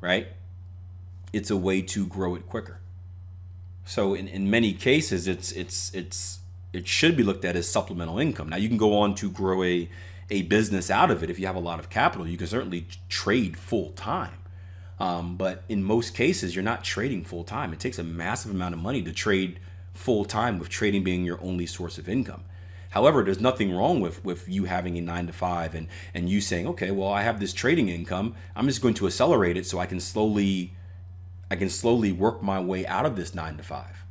Right? 0.00 0.28
It's 1.32 1.50
a 1.50 1.56
way 1.56 1.82
to 1.82 2.06
grow 2.06 2.34
it 2.34 2.46
quicker. 2.46 2.80
So 3.84 4.14
in, 4.14 4.28
in 4.28 4.48
many 4.50 4.72
cases 4.72 5.28
it's 5.28 5.52
it's 5.52 5.94
it's 5.94 6.38
it 6.74 6.88
should 6.88 7.16
be 7.16 7.22
looked 7.22 7.44
at 7.44 7.56
as 7.56 7.68
supplemental 7.68 8.18
income. 8.18 8.48
Now 8.48 8.56
you 8.56 8.68
can 8.68 8.78
go 8.78 8.98
on 8.98 9.14
to 9.16 9.30
grow 9.30 9.62
a 9.62 9.88
a 10.30 10.42
business 10.42 10.90
out 10.90 11.10
of 11.10 11.22
it 11.22 11.30
if 11.30 11.38
you 11.38 11.46
have 11.46 11.56
a 11.56 11.60
lot 11.60 11.78
of 11.78 11.90
capital. 11.90 12.26
You 12.26 12.38
can 12.38 12.46
certainly 12.46 12.86
trade 13.08 13.58
full 13.58 13.90
time. 13.90 14.38
Um, 14.98 15.36
but 15.36 15.64
in 15.68 15.82
most 15.82 16.14
cases, 16.14 16.54
you're 16.54 16.64
not 16.64 16.82
trading 16.82 17.24
full 17.24 17.44
time. 17.44 17.72
It 17.72 17.80
takes 17.80 17.98
a 17.98 18.04
massive 18.04 18.50
amount 18.50 18.74
of 18.74 18.80
money 18.80 19.02
to 19.02 19.12
trade 19.12 19.60
full 19.92 20.24
time, 20.24 20.58
with 20.58 20.68
trading 20.68 21.04
being 21.04 21.24
your 21.24 21.38
only 21.42 21.66
source 21.66 21.98
of 21.98 22.08
income. 22.08 22.44
However, 22.90 23.22
there's 23.22 23.40
nothing 23.40 23.74
wrong 23.74 24.00
with, 24.00 24.24
with 24.24 24.48
you 24.48 24.64
having 24.64 24.96
a 24.96 25.00
nine 25.00 25.26
to 25.26 25.32
five 25.32 25.74
and, 25.74 25.88
and 26.14 26.28
you 26.28 26.40
saying, 26.40 26.66
okay, 26.68 26.90
well, 26.90 27.08
I 27.08 27.22
have 27.22 27.40
this 27.40 27.52
trading 27.52 27.88
income. 27.88 28.34
I'm 28.54 28.66
just 28.66 28.80
going 28.80 28.94
to 28.94 29.06
accelerate 29.06 29.56
it 29.56 29.66
so 29.66 29.78
I 29.78 29.86
can 29.86 30.00
slowly 30.00 30.74
I 31.50 31.56
can 31.56 31.68
slowly 31.68 32.10
work 32.10 32.42
my 32.42 32.58
way 32.58 32.86
out 32.86 33.04
of 33.04 33.16
this 33.16 33.34
nine 33.34 33.56
to 33.58 33.62
five 33.62 34.03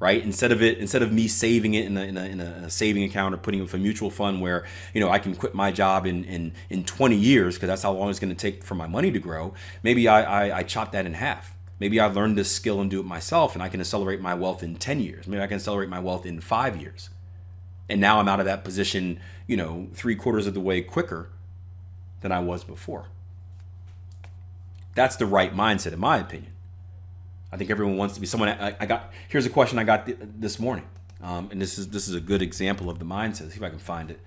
right? 0.00 0.22
Instead 0.22 0.52
of 0.52 0.62
it, 0.62 0.78
instead 0.78 1.02
of 1.02 1.12
me 1.12 1.28
saving 1.28 1.74
it 1.74 1.86
in 1.86 1.96
a, 1.96 2.02
in 2.02 2.16
a, 2.16 2.24
in 2.24 2.40
a 2.40 2.70
saving 2.70 3.04
account 3.04 3.34
or 3.34 3.38
putting 3.38 3.60
it 3.60 3.64
with 3.64 3.74
a 3.74 3.78
mutual 3.78 4.10
fund 4.10 4.40
where 4.40 4.64
you 4.94 5.00
know 5.00 5.10
I 5.10 5.18
can 5.18 5.34
quit 5.34 5.54
my 5.54 5.70
job 5.70 6.06
in 6.06 6.24
in, 6.24 6.52
in 6.70 6.84
20 6.84 7.16
years 7.16 7.54
because 7.54 7.68
that's 7.68 7.82
how 7.82 7.92
long 7.92 8.10
it's 8.10 8.18
going 8.18 8.34
to 8.34 8.36
take 8.36 8.62
for 8.64 8.74
my 8.74 8.86
money 8.86 9.10
to 9.10 9.18
grow. 9.18 9.54
Maybe 9.82 10.08
I, 10.08 10.22
I 10.50 10.58
I 10.58 10.62
chop 10.62 10.92
that 10.92 11.06
in 11.06 11.14
half. 11.14 11.54
Maybe 11.80 12.00
I 12.00 12.06
learn 12.06 12.34
this 12.34 12.50
skill 12.50 12.80
and 12.80 12.90
do 12.90 13.00
it 13.00 13.06
myself, 13.06 13.54
and 13.54 13.62
I 13.62 13.68
can 13.68 13.80
accelerate 13.80 14.20
my 14.20 14.34
wealth 14.34 14.62
in 14.62 14.76
10 14.76 15.00
years. 15.00 15.28
Maybe 15.28 15.42
I 15.42 15.46
can 15.46 15.56
accelerate 15.56 15.88
my 15.88 16.00
wealth 16.00 16.26
in 16.26 16.40
five 16.40 16.80
years. 16.80 17.10
And 17.88 18.00
now 18.00 18.18
I'm 18.18 18.28
out 18.28 18.40
of 18.40 18.46
that 18.46 18.64
position, 18.64 19.20
you 19.46 19.56
know, 19.56 19.88
three 19.94 20.16
quarters 20.16 20.46
of 20.46 20.54
the 20.54 20.60
way 20.60 20.82
quicker 20.82 21.30
than 22.20 22.32
I 22.32 22.40
was 22.40 22.64
before. 22.64 23.06
That's 24.94 25.16
the 25.16 25.26
right 25.26 25.54
mindset, 25.54 25.92
in 25.92 26.00
my 26.00 26.18
opinion. 26.18 26.52
I 27.50 27.56
think 27.56 27.70
everyone 27.70 27.96
wants 27.96 28.14
to 28.14 28.20
be 28.20 28.26
someone. 28.26 28.50
I, 28.50 28.76
I 28.78 28.86
got 28.86 29.12
here's 29.28 29.46
a 29.46 29.50
question 29.50 29.78
I 29.78 29.84
got 29.84 30.06
th- 30.06 30.18
this 30.20 30.58
morning, 30.58 30.84
um, 31.22 31.48
and 31.50 31.60
this 31.60 31.78
is 31.78 31.88
this 31.88 32.06
is 32.08 32.14
a 32.14 32.20
good 32.20 32.42
example 32.42 32.90
of 32.90 32.98
the 32.98 33.04
mindset. 33.04 33.50
see 33.50 33.56
if 33.56 33.62
I 33.62 33.70
can 33.70 33.78
find 33.78 34.10
it. 34.10 34.20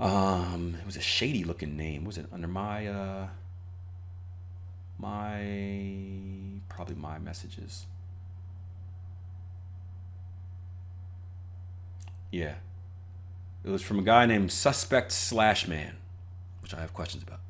Um, 0.00 0.76
it 0.80 0.86
was 0.86 0.96
a 0.96 1.00
shady 1.00 1.44
looking 1.44 1.76
name. 1.76 2.04
Was 2.04 2.18
it 2.18 2.26
under 2.32 2.48
my 2.48 2.86
uh, 2.86 3.28
my 4.98 6.60
probably 6.68 6.96
my 6.96 7.18
messages? 7.18 7.86
Yeah, 12.32 12.54
it 13.64 13.70
was 13.70 13.82
from 13.82 13.98
a 13.98 14.02
guy 14.02 14.26
named 14.26 14.50
Suspect 14.50 15.12
Slash 15.12 15.68
Man, 15.68 15.96
which 16.62 16.74
I 16.74 16.80
have 16.80 16.92
questions 16.92 17.22
about. 17.22 17.40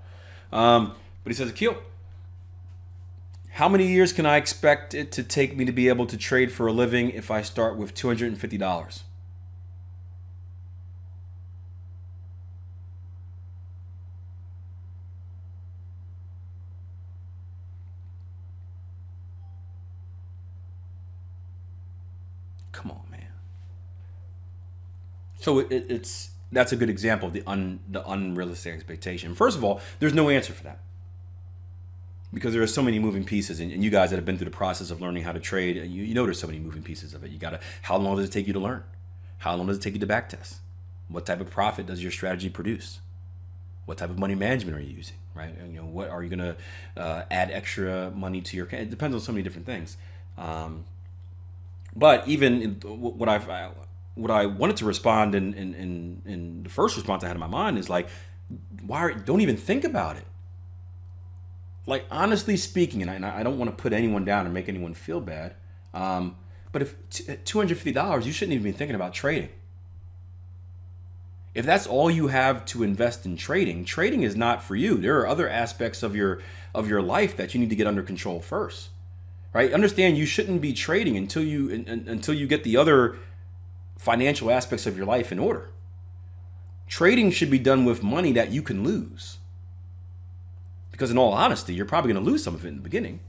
Um, 0.52 0.94
but 1.22 1.30
he 1.30 1.34
says, 1.34 1.50
"Akil, 1.50 1.76
how 3.50 3.68
many 3.68 3.86
years 3.86 4.12
can 4.12 4.26
I 4.26 4.36
expect 4.36 4.94
it 4.94 5.10
to 5.12 5.22
take 5.22 5.56
me 5.56 5.64
to 5.64 5.72
be 5.72 5.88
able 5.88 6.06
to 6.06 6.16
trade 6.16 6.52
for 6.52 6.66
a 6.66 6.72
living 6.72 7.10
if 7.10 7.30
I 7.30 7.42
start 7.42 7.76
with 7.76 7.94
$250? 7.94 9.02
Come 22.72 22.92
on, 22.92 23.02
man. 23.10 23.26
So 25.40 25.58
it, 25.58 25.86
it's 25.90 26.30
that's 26.52 26.72
a 26.72 26.76
good 26.76 26.88
example 26.88 27.28
of 27.28 27.34
the 27.34 27.42
un, 27.46 27.80
the 27.88 28.08
unrealistic 28.08 28.74
expectation. 28.74 29.34
First 29.34 29.58
of 29.58 29.64
all, 29.64 29.80
there's 29.98 30.14
no 30.14 30.30
answer 30.30 30.52
for 30.52 30.62
that 30.62 30.78
because 32.32 32.52
there 32.52 32.62
are 32.62 32.66
so 32.66 32.82
many 32.82 32.98
moving 32.98 33.24
pieces 33.24 33.60
and, 33.60 33.72
and, 33.72 33.82
you 33.82 33.90
guys 33.90 34.10
that 34.10 34.16
have 34.16 34.24
been 34.24 34.38
through 34.38 34.46
the 34.46 34.56
process 34.56 34.90
of 34.90 35.00
learning 35.00 35.24
how 35.24 35.32
to 35.32 35.40
trade 35.40 35.76
you, 35.76 36.04
you 36.04 36.14
know 36.14 36.24
there's 36.24 36.38
so 36.38 36.46
many 36.46 36.58
moving 36.58 36.82
pieces 36.82 37.14
of 37.14 37.24
it. 37.24 37.30
You 37.30 37.38
gotta 37.38 37.60
how 37.82 37.96
long 37.96 38.16
does 38.16 38.28
it 38.28 38.32
take 38.32 38.46
you 38.46 38.52
to 38.52 38.60
learn? 38.60 38.84
How 39.38 39.54
long 39.54 39.66
does 39.66 39.78
it 39.78 39.80
take 39.80 39.94
you 39.94 40.00
to 40.00 40.06
back 40.06 40.28
test? 40.28 40.58
What 41.08 41.26
type 41.26 41.40
of 41.40 41.50
profit 41.50 41.86
does 41.86 42.02
your 42.02 42.12
strategy 42.12 42.48
produce? 42.48 43.00
What 43.86 43.98
type 43.98 44.10
of 44.10 44.18
money 44.18 44.34
management 44.34 44.76
are 44.76 44.80
you 44.80 44.96
using 44.96 45.16
right? 45.34 45.54
And, 45.58 45.72
you 45.72 45.80
know 45.80 45.86
what 45.86 46.08
are 46.08 46.22
you 46.22 46.28
gonna 46.28 46.56
uh, 46.96 47.22
add 47.30 47.50
extra 47.50 48.10
money 48.10 48.40
to 48.40 48.56
your 48.56 48.66
it 48.66 48.90
depends 48.90 49.14
on 49.14 49.20
so 49.20 49.32
many 49.32 49.42
different 49.42 49.66
things. 49.66 49.96
Um, 50.38 50.84
but 51.94 52.26
even 52.28 52.80
what 52.82 53.28
I've 53.28 53.48
what 54.14 54.30
I 54.30 54.46
wanted 54.46 54.76
to 54.78 54.84
respond 54.84 55.34
in, 55.34 55.54
in 55.54 55.74
in 55.74 56.22
in 56.24 56.62
the 56.62 56.70
first 56.70 56.96
response 56.96 57.24
I 57.24 57.28
had 57.28 57.36
in 57.36 57.40
my 57.40 57.46
mind 57.46 57.78
is 57.78 57.88
like 57.88 58.08
why 58.86 59.12
don't 59.12 59.40
even 59.40 59.56
think 59.56 59.84
about 59.84 60.16
it 60.16 60.24
like 61.86 62.04
honestly 62.10 62.56
speaking, 62.56 63.02
and 63.02 63.24
I, 63.24 63.40
I 63.40 63.42
don't 63.42 63.58
want 63.58 63.70
to 63.70 63.82
put 63.82 63.92
anyone 63.92 64.24
down 64.24 64.46
or 64.46 64.50
make 64.50 64.68
anyone 64.68 64.94
feel 64.94 65.20
bad, 65.20 65.54
um, 65.94 66.36
but 66.72 66.82
if 66.82 66.94
two 67.44 67.58
hundred 67.58 67.76
fifty 67.76 67.92
dollars, 67.92 68.26
you 68.26 68.32
shouldn't 68.32 68.54
even 68.54 68.64
be 68.64 68.72
thinking 68.72 68.94
about 68.94 69.12
trading. 69.14 69.48
If 71.52 71.66
that's 71.66 71.86
all 71.86 72.08
you 72.10 72.28
have 72.28 72.64
to 72.66 72.84
invest 72.84 73.26
in 73.26 73.36
trading, 73.36 73.84
trading 73.84 74.22
is 74.22 74.36
not 74.36 74.62
for 74.62 74.76
you. 74.76 74.98
There 74.98 75.18
are 75.18 75.26
other 75.26 75.48
aspects 75.48 76.04
of 76.04 76.14
your 76.14 76.40
of 76.72 76.88
your 76.88 77.02
life 77.02 77.36
that 77.36 77.54
you 77.54 77.60
need 77.60 77.70
to 77.70 77.76
get 77.76 77.88
under 77.88 78.02
control 78.04 78.40
first, 78.40 78.90
right? 79.52 79.72
Understand 79.72 80.16
you 80.16 80.26
shouldn't 80.26 80.60
be 80.60 80.72
trading 80.72 81.16
until 81.16 81.42
you 81.42 81.84
until 82.06 82.34
you 82.34 82.46
get 82.46 82.62
the 82.62 82.76
other 82.76 83.16
financial 83.98 84.48
aspects 84.48 84.86
of 84.86 84.96
your 84.96 85.06
life 85.06 85.32
in 85.32 85.40
order. 85.40 85.70
Trading 86.86 87.32
should 87.32 87.50
be 87.50 87.58
done 87.58 87.84
with 87.84 88.02
money 88.02 88.30
that 88.32 88.52
you 88.52 88.62
can 88.62 88.84
lose. 88.84 89.38
Because 91.00 91.10
in 91.10 91.16
all 91.16 91.32
honesty, 91.32 91.72
you're 91.72 91.86
probably 91.86 92.12
going 92.12 92.22
to 92.22 92.30
lose 92.30 92.44
some 92.44 92.54
of 92.54 92.62
it 92.62 92.68
in 92.68 92.76
the 92.76 92.82
beginning. 92.82 93.20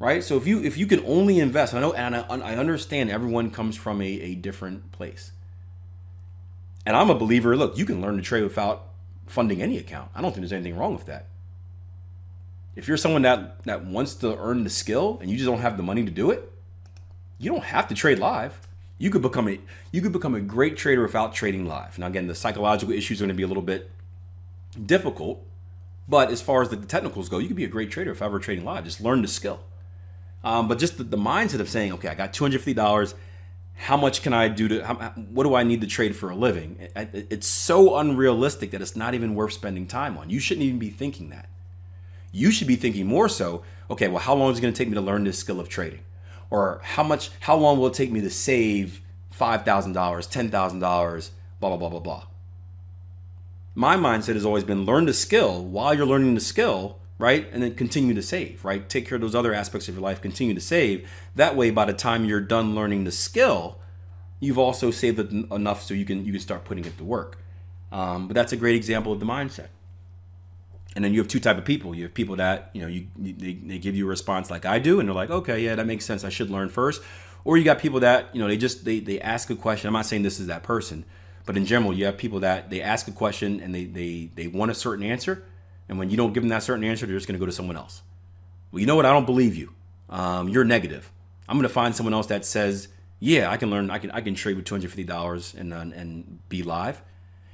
Right? 0.00 0.24
So 0.24 0.36
if 0.36 0.44
you 0.44 0.60
if 0.60 0.76
you 0.76 0.88
can 0.88 0.98
only 1.06 1.38
invest, 1.38 1.72
I 1.72 1.78
know 1.78 1.92
and 1.92 2.16
I, 2.16 2.22
I 2.22 2.56
understand 2.56 3.10
everyone 3.10 3.52
comes 3.52 3.76
from 3.76 4.02
a, 4.02 4.06
a 4.06 4.34
different 4.34 4.90
place. 4.90 5.30
And 6.84 6.96
I'm 6.96 7.10
a 7.10 7.14
believer, 7.14 7.56
look, 7.56 7.78
you 7.78 7.84
can 7.86 8.00
learn 8.00 8.16
to 8.16 8.22
trade 8.22 8.42
without 8.42 8.88
funding 9.28 9.62
any 9.62 9.78
account. 9.78 10.10
I 10.16 10.20
don't 10.20 10.32
think 10.32 10.40
there's 10.40 10.52
anything 10.52 10.76
wrong 10.76 10.94
with 10.94 11.06
that. 11.06 11.26
If 12.74 12.88
you're 12.88 12.96
someone 12.96 13.22
that 13.22 13.62
that 13.62 13.84
wants 13.84 14.16
to 14.16 14.36
earn 14.36 14.64
the 14.64 14.70
skill 14.70 15.18
and 15.20 15.30
you 15.30 15.36
just 15.36 15.46
don't 15.46 15.60
have 15.60 15.76
the 15.76 15.84
money 15.84 16.04
to 16.04 16.10
do 16.10 16.32
it, 16.32 16.50
you 17.38 17.52
don't 17.52 17.62
have 17.62 17.86
to 17.86 17.94
trade 17.94 18.18
live. 18.18 18.66
You 18.98 19.10
could 19.10 19.22
become 19.22 19.48
a 19.48 19.60
you 19.92 20.02
could 20.02 20.12
become 20.12 20.34
a 20.34 20.40
great 20.40 20.76
trader 20.76 21.02
without 21.02 21.34
trading 21.34 21.66
live. 21.66 22.00
Now 22.00 22.08
again, 22.08 22.26
the 22.26 22.34
psychological 22.34 22.92
issues 22.92 23.20
are 23.20 23.26
going 23.26 23.28
to 23.28 23.34
be 23.36 23.44
a 23.44 23.46
little 23.46 23.62
bit 23.62 23.92
difficult, 24.84 25.40
but 26.08 26.30
as 26.30 26.42
far 26.42 26.62
as 26.62 26.68
the 26.68 26.76
technicals 26.76 27.28
go, 27.28 27.38
you 27.38 27.48
could 27.48 27.56
be 27.56 27.64
a 27.64 27.68
great 27.68 27.90
trader 27.90 28.10
if 28.10 28.20
I 28.20 28.26
ever 28.26 28.38
trading 28.38 28.64
live. 28.64 28.84
Just 28.84 29.00
learn 29.00 29.22
the 29.22 29.28
skill. 29.28 29.60
Um, 30.42 30.68
but 30.68 30.78
just 30.78 30.98
the, 30.98 31.04
the, 31.04 31.16
mindset 31.16 31.60
of 31.60 31.68
saying, 31.70 31.92
okay, 31.94 32.08
I 32.08 32.14
got 32.14 32.34
two 32.34 32.44
hundred 32.44 32.58
fifty 32.58 32.74
dollars. 32.74 33.14
How 33.76 33.96
much 33.96 34.22
can 34.22 34.32
I 34.32 34.48
do 34.48 34.68
to? 34.68 34.84
How, 34.84 34.94
what 34.94 35.44
do 35.44 35.54
I 35.54 35.62
need 35.62 35.80
to 35.80 35.86
trade 35.86 36.14
for 36.14 36.28
a 36.28 36.36
living? 36.36 36.76
It, 36.94 37.26
it's 37.30 37.46
so 37.46 37.96
unrealistic 37.96 38.70
that 38.72 38.82
it's 38.82 38.94
not 38.94 39.14
even 39.14 39.34
worth 39.34 39.54
spending 39.54 39.86
time 39.86 40.18
on. 40.18 40.28
You 40.28 40.38
shouldn't 40.38 40.64
even 40.64 40.78
be 40.78 40.90
thinking 40.90 41.30
that. 41.30 41.48
You 42.30 42.50
should 42.50 42.68
be 42.68 42.76
thinking 42.76 43.06
more 43.06 43.28
so. 43.28 43.62
Okay, 43.90 44.08
well, 44.08 44.18
how 44.18 44.34
long 44.34 44.52
is 44.52 44.58
it 44.58 44.62
going 44.62 44.74
to 44.74 44.78
take 44.78 44.88
me 44.88 44.94
to 44.94 45.00
learn 45.00 45.24
this 45.24 45.38
skill 45.38 45.60
of 45.60 45.68
trading? 45.68 46.00
Or 46.50 46.80
how 46.84 47.02
much? 47.02 47.30
How 47.40 47.56
long 47.56 47.78
will 47.78 47.86
it 47.86 47.94
take 47.94 48.12
me 48.12 48.20
to 48.20 48.30
save 48.30 49.00
five 49.30 49.64
thousand 49.64 49.94
dollars, 49.94 50.26
ten 50.26 50.50
thousand 50.50 50.80
dollars? 50.80 51.30
Blah 51.58 51.70
blah 51.70 51.78
blah 51.78 51.88
blah 51.88 52.00
blah 52.00 52.24
my 53.74 53.96
mindset 53.96 54.34
has 54.34 54.44
always 54.44 54.64
been 54.64 54.84
learn 54.84 55.06
the 55.06 55.14
skill 55.14 55.64
while 55.64 55.94
you're 55.94 56.06
learning 56.06 56.34
the 56.34 56.40
skill, 56.40 56.98
right? 57.18 57.48
And 57.52 57.62
then 57.62 57.74
continue 57.74 58.14
to 58.14 58.22
save, 58.22 58.64
right? 58.64 58.88
Take 58.88 59.08
care 59.08 59.16
of 59.16 59.22
those 59.22 59.34
other 59.34 59.52
aspects 59.52 59.88
of 59.88 59.94
your 59.94 60.02
life, 60.02 60.20
continue 60.20 60.54
to 60.54 60.60
save. 60.60 61.08
That 61.34 61.56
way, 61.56 61.70
by 61.70 61.84
the 61.84 61.92
time 61.92 62.24
you're 62.24 62.40
done 62.40 62.74
learning 62.74 63.04
the 63.04 63.12
skill, 63.12 63.78
you've 64.40 64.58
also 64.58 64.90
saved 64.90 65.18
enough 65.18 65.82
so 65.82 65.94
you 65.94 66.04
can 66.04 66.24
you 66.24 66.32
can 66.32 66.40
start 66.40 66.64
putting 66.64 66.84
it 66.84 66.96
to 66.98 67.04
work. 67.04 67.38
Um, 67.90 68.28
but 68.28 68.34
that's 68.34 68.52
a 68.52 68.56
great 68.56 68.76
example 68.76 69.12
of 69.12 69.20
the 69.20 69.26
mindset. 69.26 69.68
And 70.96 71.04
then 71.04 71.12
you 71.12 71.20
have 71.20 71.28
two 71.28 71.40
type 71.40 71.58
of 71.58 71.64
people. 71.64 71.94
You 71.94 72.04
have 72.04 72.14
people 72.14 72.36
that 72.36 72.70
you 72.72 72.82
know 72.82 72.88
you 72.88 73.08
they, 73.16 73.54
they 73.54 73.78
give 73.78 73.96
you 73.96 74.06
a 74.06 74.08
response 74.08 74.50
like 74.50 74.64
I 74.64 74.78
do, 74.78 75.00
and 75.00 75.08
they're 75.08 75.14
like, 75.14 75.30
okay, 75.30 75.64
yeah, 75.64 75.74
that 75.74 75.86
makes 75.86 76.04
sense. 76.04 76.22
I 76.22 76.28
should 76.28 76.50
learn 76.50 76.68
first. 76.68 77.02
Or 77.44 77.58
you 77.58 77.64
got 77.64 77.78
people 77.78 78.00
that 78.00 78.34
you 78.34 78.40
know 78.40 78.46
they 78.46 78.56
just 78.56 78.84
they 78.84 79.00
they 79.00 79.20
ask 79.20 79.50
a 79.50 79.56
question. 79.56 79.88
I'm 79.88 79.94
not 79.94 80.06
saying 80.06 80.22
this 80.22 80.38
is 80.38 80.46
that 80.46 80.62
person, 80.62 81.04
but 81.46 81.56
in 81.56 81.66
general, 81.66 81.92
you 81.92 82.06
have 82.06 82.16
people 82.16 82.40
that 82.40 82.70
they 82.70 82.80
ask 82.80 83.06
a 83.08 83.12
question 83.12 83.60
and 83.60 83.74
they 83.74 83.84
they 83.84 84.30
they 84.34 84.46
want 84.46 84.70
a 84.70 84.74
certain 84.74 85.04
answer, 85.04 85.44
and 85.88 85.98
when 85.98 86.10
you 86.10 86.16
don't 86.16 86.32
give 86.32 86.42
them 86.42 86.50
that 86.50 86.62
certain 86.62 86.84
answer, 86.84 87.06
they're 87.06 87.16
just 87.16 87.26
going 87.26 87.38
to 87.38 87.40
go 87.40 87.46
to 87.46 87.52
someone 87.52 87.76
else. 87.76 88.02
Well, 88.72 88.80
you 88.80 88.86
know 88.86 88.96
what? 88.96 89.06
I 89.06 89.12
don't 89.12 89.26
believe 89.26 89.54
you. 89.54 89.74
Um, 90.08 90.48
you're 90.48 90.64
negative. 90.64 91.10
I'm 91.48 91.56
going 91.56 91.68
to 91.68 91.68
find 91.68 91.94
someone 91.94 92.14
else 92.14 92.28
that 92.28 92.44
says, 92.44 92.88
yeah, 93.20 93.50
I 93.50 93.56
can 93.56 93.70
learn. 93.70 93.90
I 93.90 93.98
can 93.98 94.10
I 94.10 94.20
can 94.20 94.34
trade 94.34 94.56
with 94.56 94.64
two 94.64 94.74
hundred 94.74 94.88
fifty 94.88 95.04
dollars 95.04 95.54
and 95.54 95.72
uh, 95.72 95.78
and 95.78 96.40
be 96.48 96.62
live. 96.62 97.02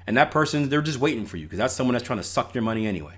And 0.06 0.16
that 0.16 0.30
person, 0.30 0.68
they're 0.68 0.82
just 0.82 0.99
waiting 0.99 1.26
for 1.26 1.37
you 1.37 1.47
because 1.47 1.59
that's 1.59 1.75
someone 1.75 1.92
that's 1.92 2.04
trying 2.04 2.18
to 2.18 2.25
suck 2.25 2.54
your 2.54 2.62
money 2.62 2.87
anyway. 2.87 3.14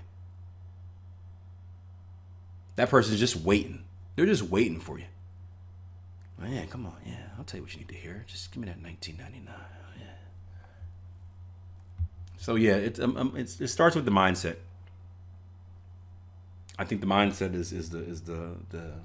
That 2.75 2.89
person's 2.89 3.19
just 3.19 3.35
waiting. 3.35 3.83
They're 4.15 4.25
just 4.25 4.43
waiting 4.43 4.79
for 4.79 4.97
you. 4.99 5.05
Yeah, 6.47 6.65
come 6.65 6.85
on. 6.85 6.95
Yeah, 7.05 7.15
I'll 7.37 7.45
tell 7.45 7.59
you 7.59 7.63
what 7.63 7.73
you 7.73 7.79
need 7.79 7.89
to 7.89 7.95
hear. 7.95 8.25
Just 8.27 8.51
give 8.51 8.61
me 8.61 8.67
that 8.67 8.81
1999. 8.81 9.55
So 12.43 12.55
yeah, 12.55 12.73
it, 12.73 12.99
um, 12.99 13.15
um, 13.15 13.33
it 13.37 13.47
starts 13.69 13.95
with 13.95 14.03
the 14.03 14.11
mindset. 14.11 14.57
I 16.77 16.83
think 16.83 16.99
the 16.99 17.07
mindset 17.07 17.55
is, 17.55 17.71
is 17.71 17.89
the 17.89 17.99
is 17.99 18.23
the 18.23 18.57
the 18.69 18.95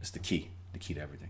is 0.00 0.10
the 0.10 0.18
key, 0.18 0.48
the 0.72 0.78
key 0.78 0.94
to 0.94 1.02
everything. 1.02 1.28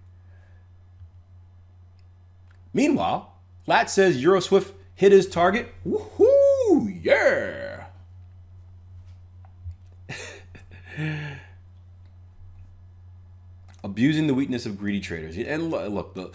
Meanwhile, 2.72 3.34
Lat 3.66 3.90
says 3.90 4.22
Euroswift 4.22 4.70
hit 4.94 5.10
his 5.10 5.28
target. 5.28 5.74
Woohoo! 5.84 7.00
Yeah. 7.02 7.86
Abusing 13.82 14.28
the 14.28 14.34
weakness 14.34 14.64
of 14.64 14.78
greedy 14.78 15.00
traders. 15.00 15.36
And 15.36 15.72
look, 15.72 16.14
the 16.14 16.30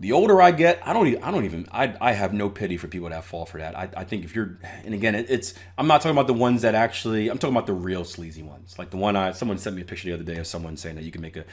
the 0.00 0.12
older 0.12 0.40
I 0.40 0.52
get, 0.52 0.80
I 0.86 0.92
don't 0.92 1.08
even, 1.08 1.22
I 1.24 1.30
don't 1.32 1.44
even, 1.44 1.68
I, 1.72 1.94
I 2.00 2.12
have 2.12 2.32
no 2.32 2.48
pity 2.48 2.76
for 2.76 2.86
people 2.86 3.08
that 3.08 3.24
fall 3.24 3.44
for 3.46 3.58
that. 3.58 3.76
I, 3.76 3.88
I 3.96 4.04
think 4.04 4.24
if 4.24 4.34
you're, 4.34 4.58
and 4.84 4.94
again, 4.94 5.16
it, 5.16 5.26
it's, 5.28 5.54
I'm 5.76 5.88
not 5.88 6.02
talking 6.02 6.16
about 6.16 6.28
the 6.28 6.34
ones 6.34 6.62
that 6.62 6.76
actually, 6.76 7.28
I'm 7.28 7.38
talking 7.38 7.56
about 7.56 7.66
the 7.66 7.72
real 7.72 8.04
sleazy 8.04 8.42
ones. 8.42 8.78
Like 8.78 8.90
the 8.90 8.96
one 8.96 9.16
I, 9.16 9.32
someone 9.32 9.58
sent 9.58 9.74
me 9.74 9.82
a 9.82 9.84
picture 9.84 10.08
the 10.08 10.14
other 10.14 10.22
day 10.22 10.36
of 10.38 10.46
someone 10.46 10.76
saying 10.76 10.94
that 10.96 11.04
you 11.04 11.10
can 11.10 11.20
make 11.20 11.36
a, 11.36 11.44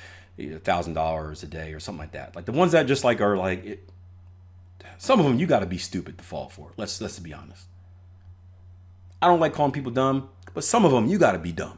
thousand 0.64 0.94
dollars 0.94 1.44
a 1.44 1.48
day 1.48 1.74
or 1.74 1.80
something 1.80 2.00
like 2.00 2.12
that. 2.12 2.36
Like 2.36 2.46
the 2.46 2.52
ones 2.52 2.74
that 2.74 2.88
just 2.88 3.04
like 3.04 3.22
are 3.22 3.38
like, 3.38 3.66
it, 3.66 3.90
some 4.98 5.20
of 5.20 5.26
them 5.26 5.40
you 5.40 5.48
got 5.48 5.60
to 5.60 5.66
be 5.66 5.78
stupid 5.78 6.18
to 6.18 6.24
fall 6.24 6.50
for. 6.50 6.72
Let's 6.78 7.00
let's 7.02 7.20
be 7.20 7.34
honest. 7.34 7.66
I 9.22 9.28
don't 9.28 9.40
like 9.40 9.54
calling 9.54 9.72
people 9.72 9.92
dumb, 9.92 10.30
but 10.54 10.64
some 10.64 10.86
of 10.86 10.92
them 10.92 11.08
you 11.08 11.18
got 11.18 11.32
to 11.32 11.40
be 11.40 11.52
dumb. 11.52 11.78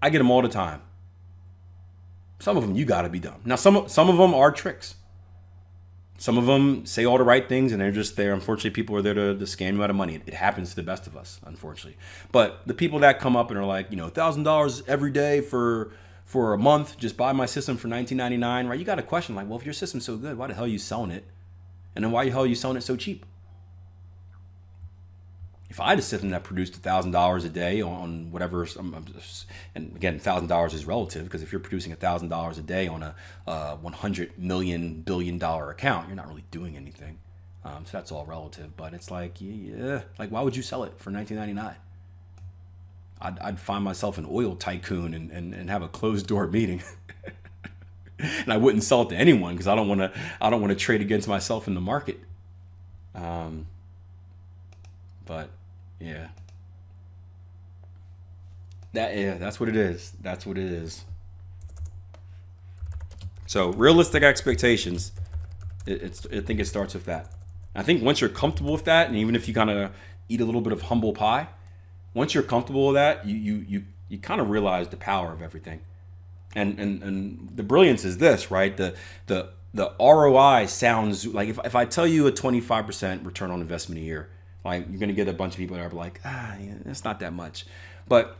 I 0.00 0.10
get 0.10 0.18
them 0.18 0.30
all 0.30 0.42
the 0.42 0.48
time. 0.48 0.82
Some 2.38 2.56
of 2.56 2.66
them 2.66 2.76
you 2.76 2.84
got 2.84 3.02
to 3.02 3.08
be 3.08 3.18
dumb. 3.18 3.40
Now 3.44 3.56
some 3.56 3.88
some 3.88 4.08
of 4.08 4.16
them 4.16 4.34
are 4.34 4.50
tricks. 4.50 4.94
Some 6.20 6.36
of 6.36 6.46
them 6.46 6.84
say 6.84 7.04
all 7.04 7.16
the 7.16 7.24
right 7.24 7.48
things 7.48 7.70
and 7.70 7.80
they're 7.80 7.92
just 7.92 8.16
there. 8.16 8.32
Unfortunately, 8.34 8.70
people 8.70 8.96
are 8.96 9.02
there 9.02 9.14
to, 9.14 9.38
to 9.38 9.44
scam 9.44 9.74
you 9.74 9.84
out 9.84 9.90
of 9.90 9.94
money. 9.94 10.20
It 10.26 10.34
happens 10.34 10.70
to 10.70 10.76
the 10.76 10.82
best 10.82 11.06
of 11.06 11.16
us, 11.16 11.40
unfortunately. 11.44 11.96
But 12.32 12.60
the 12.66 12.74
people 12.74 12.98
that 13.00 13.20
come 13.20 13.36
up 13.36 13.50
and 13.50 13.58
are 13.58 13.64
like, 13.64 13.90
you 13.90 13.96
know, 13.96 14.08
thousand 14.08 14.42
dollars 14.42 14.82
every 14.88 15.12
day 15.12 15.40
for 15.40 15.92
for 16.24 16.52
a 16.52 16.58
month, 16.58 16.98
just 16.98 17.16
buy 17.16 17.32
my 17.32 17.46
system 17.46 17.78
for 17.78 17.88
19.99, 17.88 18.68
right? 18.68 18.78
You 18.78 18.84
got 18.84 18.98
a 18.98 19.02
question 19.02 19.34
like, 19.34 19.48
well, 19.48 19.58
if 19.58 19.64
your 19.64 19.72
system's 19.72 20.04
so 20.04 20.18
good, 20.18 20.36
why 20.36 20.48
the 20.48 20.52
hell 20.52 20.64
are 20.64 20.68
you 20.68 20.78
selling 20.78 21.10
it? 21.10 21.24
And 21.96 22.04
then 22.04 22.12
why 22.12 22.26
the 22.26 22.30
hell 22.30 22.42
are 22.42 22.46
you 22.46 22.54
selling 22.54 22.76
it 22.76 22.82
so 22.82 22.96
cheap? 22.96 23.24
If 25.70 25.80
I 25.80 25.90
had 25.90 25.98
a 25.98 26.02
system 26.02 26.30
that 26.30 26.44
produced 26.44 26.74
thousand 26.74 27.10
dollars 27.10 27.44
a 27.44 27.50
day 27.50 27.82
on 27.82 28.30
whatever, 28.30 28.66
and 29.74 29.94
again, 29.94 30.18
thousand 30.18 30.48
dollars 30.48 30.72
is 30.72 30.86
relative 30.86 31.24
because 31.24 31.42
if 31.42 31.52
you're 31.52 31.60
producing 31.60 31.94
thousand 31.94 32.28
dollars 32.28 32.56
a 32.56 32.62
day 32.62 32.88
on 32.88 33.02
a 33.02 33.14
uh, 33.46 33.76
100 33.76 34.38
million 34.38 35.02
billion 35.02 35.38
dollar 35.38 35.70
account, 35.70 36.08
you're 36.08 36.16
not 36.16 36.26
really 36.26 36.44
doing 36.50 36.76
anything. 36.76 37.18
Um, 37.64 37.84
so 37.84 37.98
that's 37.98 38.10
all 38.10 38.24
relative. 38.24 38.76
But 38.76 38.94
it's 38.94 39.10
like, 39.10 39.40
yeah, 39.40 40.02
like 40.18 40.30
why 40.30 40.40
would 40.40 40.56
you 40.56 40.62
sell 40.62 40.84
it 40.84 40.94
for 40.96 41.10
19.99? 41.10 41.74
I'd, 43.20 43.38
I'd 43.40 43.60
find 43.60 43.84
myself 43.84 44.16
an 44.16 44.26
oil 44.30 44.54
tycoon 44.54 45.12
and, 45.12 45.30
and, 45.30 45.52
and 45.52 45.68
have 45.70 45.82
a 45.82 45.88
closed 45.88 46.26
door 46.26 46.46
meeting. 46.46 46.82
and 48.18 48.52
I 48.52 48.56
wouldn't 48.56 48.84
sell 48.84 49.02
it 49.02 49.10
to 49.10 49.16
anyone 49.16 49.54
because 49.54 49.66
I 49.66 49.74
don't 49.74 49.88
want 49.88 50.00
to 50.00 50.12
I 50.40 50.50
don't 50.50 50.60
want 50.60 50.70
to 50.70 50.76
trade 50.76 51.00
against 51.00 51.28
myself 51.28 51.68
in 51.68 51.74
the 51.74 51.80
market. 51.80 52.20
Um, 53.14 53.66
but 55.26 55.50
yeah, 56.00 56.28
that 58.92 59.16
yeah, 59.16 59.36
that's 59.38 59.60
what 59.60 59.68
it 59.68 59.76
is. 59.76 60.12
That's 60.20 60.46
what 60.46 60.58
it 60.58 60.70
is. 60.70 61.04
So 63.46 63.72
realistic 63.72 64.22
expectations. 64.22 65.12
It, 65.86 66.02
it's 66.02 66.26
I 66.26 66.40
think 66.40 66.60
it 66.60 66.66
starts 66.66 66.94
with 66.94 67.04
that. 67.06 67.32
I 67.74 67.82
think 67.82 68.02
once 68.02 68.20
you're 68.20 68.30
comfortable 68.30 68.72
with 68.72 68.84
that, 68.84 69.08
and 69.08 69.16
even 69.16 69.34
if 69.34 69.48
you 69.48 69.54
kind 69.54 69.70
of 69.70 69.92
eat 70.28 70.40
a 70.40 70.44
little 70.44 70.60
bit 70.60 70.72
of 70.72 70.82
humble 70.82 71.12
pie, 71.12 71.48
once 72.14 72.34
you're 72.34 72.42
comfortable 72.42 72.88
with 72.88 72.94
that, 72.94 73.26
you 73.26 73.36
you 73.36 73.64
you 73.68 73.84
you 74.08 74.18
kind 74.18 74.40
of 74.40 74.50
realize 74.50 74.88
the 74.88 74.96
power 74.96 75.32
of 75.32 75.42
everything. 75.42 75.80
And 76.54 76.78
and 76.78 77.02
and 77.02 77.50
the 77.54 77.62
brilliance 77.62 78.04
is 78.04 78.18
this, 78.18 78.50
right? 78.50 78.76
The 78.76 78.94
the 79.26 79.50
the 79.74 79.92
ROI 80.00 80.66
sounds 80.66 81.26
like 81.26 81.48
if, 81.48 81.58
if 81.64 81.74
I 81.74 81.84
tell 81.84 82.06
you 82.06 82.26
a 82.26 82.32
25% 82.32 83.24
return 83.24 83.50
on 83.50 83.60
investment 83.60 84.00
a 84.00 84.04
year, 84.04 84.30
like 84.64 84.86
you're 84.88 84.98
gonna 84.98 85.12
get 85.12 85.28
a 85.28 85.32
bunch 85.32 85.54
of 85.54 85.58
people 85.58 85.76
that 85.76 85.92
are 85.92 85.94
like, 85.94 86.20
ah, 86.24 86.56
yeah, 86.60 86.74
it's 86.86 87.04
not 87.04 87.20
that 87.20 87.32
much. 87.32 87.66
But 88.08 88.38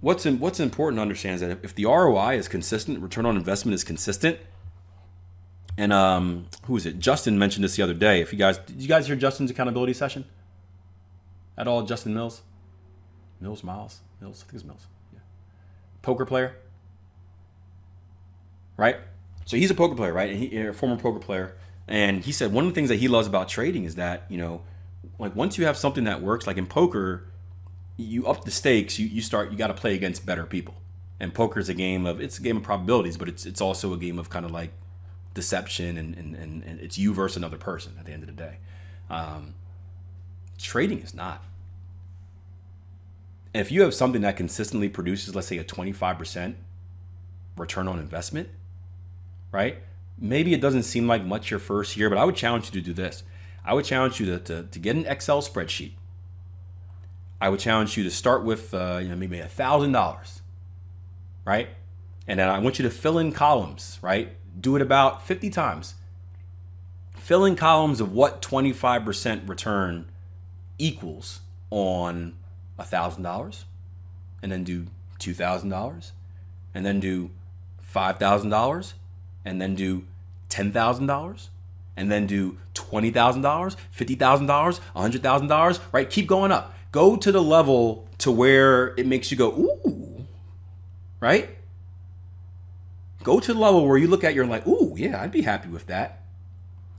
what's 0.00 0.26
in, 0.26 0.38
what's 0.40 0.60
important 0.60 0.98
to 0.98 1.02
understand 1.02 1.36
is 1.36 1.40
that 1.40 1.58
if 1.62 1.74
the 1.74 1.86
ROI 1.86 2.36
is 2.36 2.48
consistent, 2.48 3.00
return 3.00 3.26
on 3.26 3.36
investment 3.36 3.74
is 3.74 3.84
consistent, 3.84 4.38
and 5.76 5.92
um, 5.92 6.46
who 6.64 6.76
is 6.76 6.86
it? 6.86 6.98
Justin 6.98 7.38
mentioned 7.38 7.64
this 7.64 7.76
the 7.76 7.82
other 7.82 7.94
day. 7.94 8.20
If 8.20 8.32
you 8.32 8.38
guys 8.38 8.58
did 8.58 8.80
you 8.80 8.88
guys 8.88 9.06
hear 9.06 9.16
Justin's 9.16 9.50
accountability 9.50 9.94
session 9.94 10.24
at 11.56 11.66
all? 11.66 11.82
Justin 11.82 12.14
Mills. 12.14 12.42
Mills 13.40 13.64
Miles 13.64 14.00
Mills. 14.20 14.44
I 14.46 14.50
think 14.50 14.54
it's 14.54 14.64
Mills. 14.64 14.86
Yeah. 15.12 15.20
Poker 16.02 16.26
player. 16.26 16.56
Right. 18.76 18.96
So 19.46 19.56
he's 19.56 19.70
a 19.70 19.74
poker 19.74 19.94
player, 19.94 20.12
right? 20.12 20.30
And 20.30 20.38
he 20.38 20.56
a 20.58 20.72
former 20.72 20.96
poker 20.96 21.18
player. 21.18 21.56
And 21.88 22.24
he 22.24 22.32
said 22.32 22.52
one 22.52 22.64
of 22.64 22.70
the 22.70 22.74
things 22.74 22.88
that 22.88 22.96
he 22.96 23.08
loves 23.08 23.26
about 23.26 23.48
trading 23.48 23.84
is 23.84 23.96
that 23.96 24.24
you 24.28 24.38
know, 24.38 24.62
like 25.20 25.36
once 25.36 25.58
you 25.58 25.66
have 25.66 25.76
something 25.76 26.04
that 26.04 26.22
works, 26.22 26.46
like 26.46 26.56
in 26.56 26.66
poker, 26.66 27.24
you 27.96 28.26
up 28.26 28.44
the 28.44 28.50
stakes. 28.50 28.98
You 28.98 29.06
you 29.06 29.20
start. 29.22 29.50
You 29.50 29.58
got 29.58 29.68
to 29.68 29.74
play 29.74 29.94
against 29.94 30.26
better 30.26 30.46
people. 30.46 30.74
And 31.20 31.34
poker 31.34 31.60
is 31.60 31.68
a 31.68 31.74
game 31.74 32.06
of 32.06 32.20
it's 32.20 32.38
a 32.38 32.42
game 32.42 32.56
of 32.56 32.62
probabilities, 32.62 33.16
but 33.16 33.28
it's 33.28 33.46
it's 33.46 33.60
also 33.60 33.92
a 33.92 33.98
game 33.98 34.18
of 34.18 34.30
kind 34.30 34.44
of 34.44 34.50
like 34.50 34.72
deception 35.32 35.96
and, 35.96 36.16
and, 36.16 36.34
and, 36.34 36.64
and 36.64 36.80
it's 36.80 36.98
you 36.98 37.14
versus 37.14 37.36
another 37.36 37.56
person 37.56 37.92
at 38.00 38.04
the 38.04 38.12
end 38.12 38.24
of 38.24 38.26
the 38.26 38.34
day. 38.34 38.56
Um, 39.08 39.54
trading 40.58 40.98
is 40.98 41.14
not 41.14 41.44
if 43.52 43.72
you 43.72 43.82
have 43.82 43.94
something 43.94 44.22
that 44.22 44.36
consistently 44.36 44.88
produces, 44.88 45.34
let's 45.34 45.48
say, 45.48 45.58
a 45.58 45.64
25% 45.64 46.54
return 47.56 47.88
on 47.88 47.98
investment, 47.98 48.48
right? 49.50 49.78
Maybe 50.18 50.54
it 50.54 50.60
doesn't 50.60 50.84
seem 50.84 51.06
like 51.06 51.24
much 51.24 51.50
your 51.50 51.60
first 51.60 51.96
year, 51.96 52.08
but 52.08 52.18
I 52.18 52.24
would 52.24 52.36
challenge 52.36 52.66
you 52.66 52.80
to 52.80 52.80
do 52.80 52.92
this. 52.92 53.22
I 53.70 53.72
would 53.72 53.84
challenge 53.84 54.18
you 54.18 54.26
to, 54.26 54.38
to, 54.40 54.62
to 54.64 54.78
get 54.80 54.96
an 54.96 55.06
Excel 55.06 55.40
spreadsheet. 55.40 55.92
I 57.40 57.48
would 57.48 57.60
challenge 57.60 57.96
you 57.96 58.02
to 58.02 58.10
start 58.10 58.42
with 58.42 58.74
uh, 58.74 58.98
you 59.00 59.08
know 59.08 59.14
maybe 59.14 59.38
a 59.38 59.46
thousand 59.46 59.92
dollars, 59.92 60.42
right? 61.44 61.68
And 62.26 62.40
then 62.40 62.48
I 62.48 62.58
want 62.58 62.80
you 62.80 62.82
to 62.82 62.90
fill 62.90 63.16
in 63.16 63.30
columns, 63.30 64.00
right? 64.02 64.32
Do 64.60 64.74
it 64.74 64.82
about 64.82 65.24
50 65.24 65.50
times. 65.50 65.94
Fill 67.14 67.44
in 67.44 67.54
columns 67.54 68.00
of 68.00 68.12
what 68.12 68.42
25% 68.42 69.48
return 69.48 70.10
equals 70.76 71.38
on 71.70 72.34
a 72.76 72.82
$1,000 72.82 73.64
and 74.42 74.50
then 74.50 74.64
do 74.64 74.86
$2,000 75.20 76.10
and 76.74 76.84
then 76.84 76.98
do 76.98 77.30
$5,000 77.94 78.92
and 79.44 79.62
then 79.62 79.76
do 79.76 80.06
$10,000 80.48 81.48
and 81.96 82.10
then 82.10 82.26
do 82.26 82.58
$20,000, 82.74 83.12
$50,000, 83.12 84.80
$100,000, 84.96 85.80
right? 85.92 86.10
Keep 86.10 86.26
going 86.26 86.52
up. 86.52 86.74
Go 86.92 87.16
to 87.16 87.30
the 87.30 87.42
level 87.42 88.08
to 88.18 88.30
where 88.30 88.88
it 88.96 89.06
makes 89.06 89.30
you 89.30 89.36
go, 89.36 89.50
ooh, 89.50 90.26
right? 91.20 91.50
Go 93.22 93.38
to 93.38 93.52
the 93.52 93.58
level 93.58 93.86
where 93.86 93.98
you 93.98 94.08
look 94.08 94.24
at 94.24 94.34
you're 94.34 94.46
like, 94.46 94.66
ooh, 94.66 94.94
yeah, 94.96 95.20
I'd 95.20 95.32
be 95.32 95.42
happy 95.42 95.68
with 95.68 95.86
that. 95.86 96.22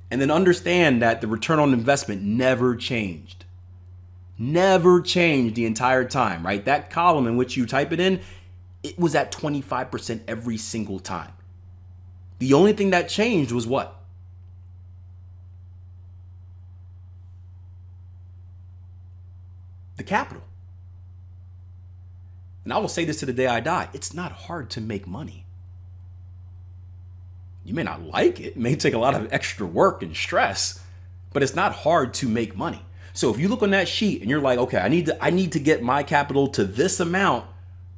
And 0.09 0.21
then 0.21 0.29
understand 0.29 1.01
that 1.01 1.21
the 1.21 1.27
return 1.27 1.59
on 1.59 1.73
investment 1.73 2.21
never 2.21 2.75
changed 2.75 3.45
never 4.41 5.01
changed 5.01 5.55
the 5.55 5.65
entire 5.65 6.03
time, 6.03 6.43
right? 6.43 6.65
That 6.65 6.89
column 6.89 7.27
in 7.27 7.37
which 7.37 7.55
you 7.55 7.67
type 7.67 7.91
it 7.91 7.99
in, 7.99 8.21
it 8.81 8.97
was 8.97 9.13
at 9.13 9.31
25% 9.31 10.21
every 10.27 10.57
single 10.57 10.99
time. 10.99 11.31
The 12.39 12.53
only 12.53 12.73
thing 12.73 12.89
that 12.89 13.07
changed 13.07 13.51
was 13.51 13.67
what? 13.67 14.00
The 19.97 20.03
capital. 20.03 20.43
And 22.63 22.73
I 22.73 22.77
will 22.77 22.87
say 22.87 23.05
this 23.05 23.19
to 23.19 23.25
the 23.25 23.33
day 23.33 23.47
I 23.47 23.59
die 23.59 23.89
it's 23.93 24.13
not 24.13 24.31
hard 24.31 24.69
to 24.71 24.81
make 24.81 25.07
money. 25.07 25.45
You 27.63 27.73
may 27.73 27.83
not 27.83 28.03
like 28.03 28.39
it, 28.39 28.45
it 28.47 28.57
may 28.57 28.75
take 28.75 28.93
a 28.93 28.99
lot 28.99 29.13
of 29.13 29.31
extra 29.31 29.65
work 29.65 30.01
and 30.01 30.15
stress, 30.15 30.83
but 31.31 31.43
it's 31.43 31.55
not 31.55 31.73
hard 31.73 32.13
to 32.15 32.27
make 32.27 32.55
money. 32.55 32.83
So 33.13 33.29
if 33.31 33.39
you 33.39 33.47
look 33.47 33.61
on 33.61 33.71
that 33.71 33.87
sheet 33.87 34.21
and 34.21 34.29
you're 34.29 34.41
like, 34.41 34.57
okay, 34.57 34.77
I 34.77 34.87
need 34.87 35.07
to 35.07 35.23
I 35.23 35.29
need 35.29 35.51
to 35.53 35.59
get 35.59 35.83
my 35.83 36.03
capital 36.03 36.47
to 36.49 36.63
this 36.63 36.99
amount 36.99 37.45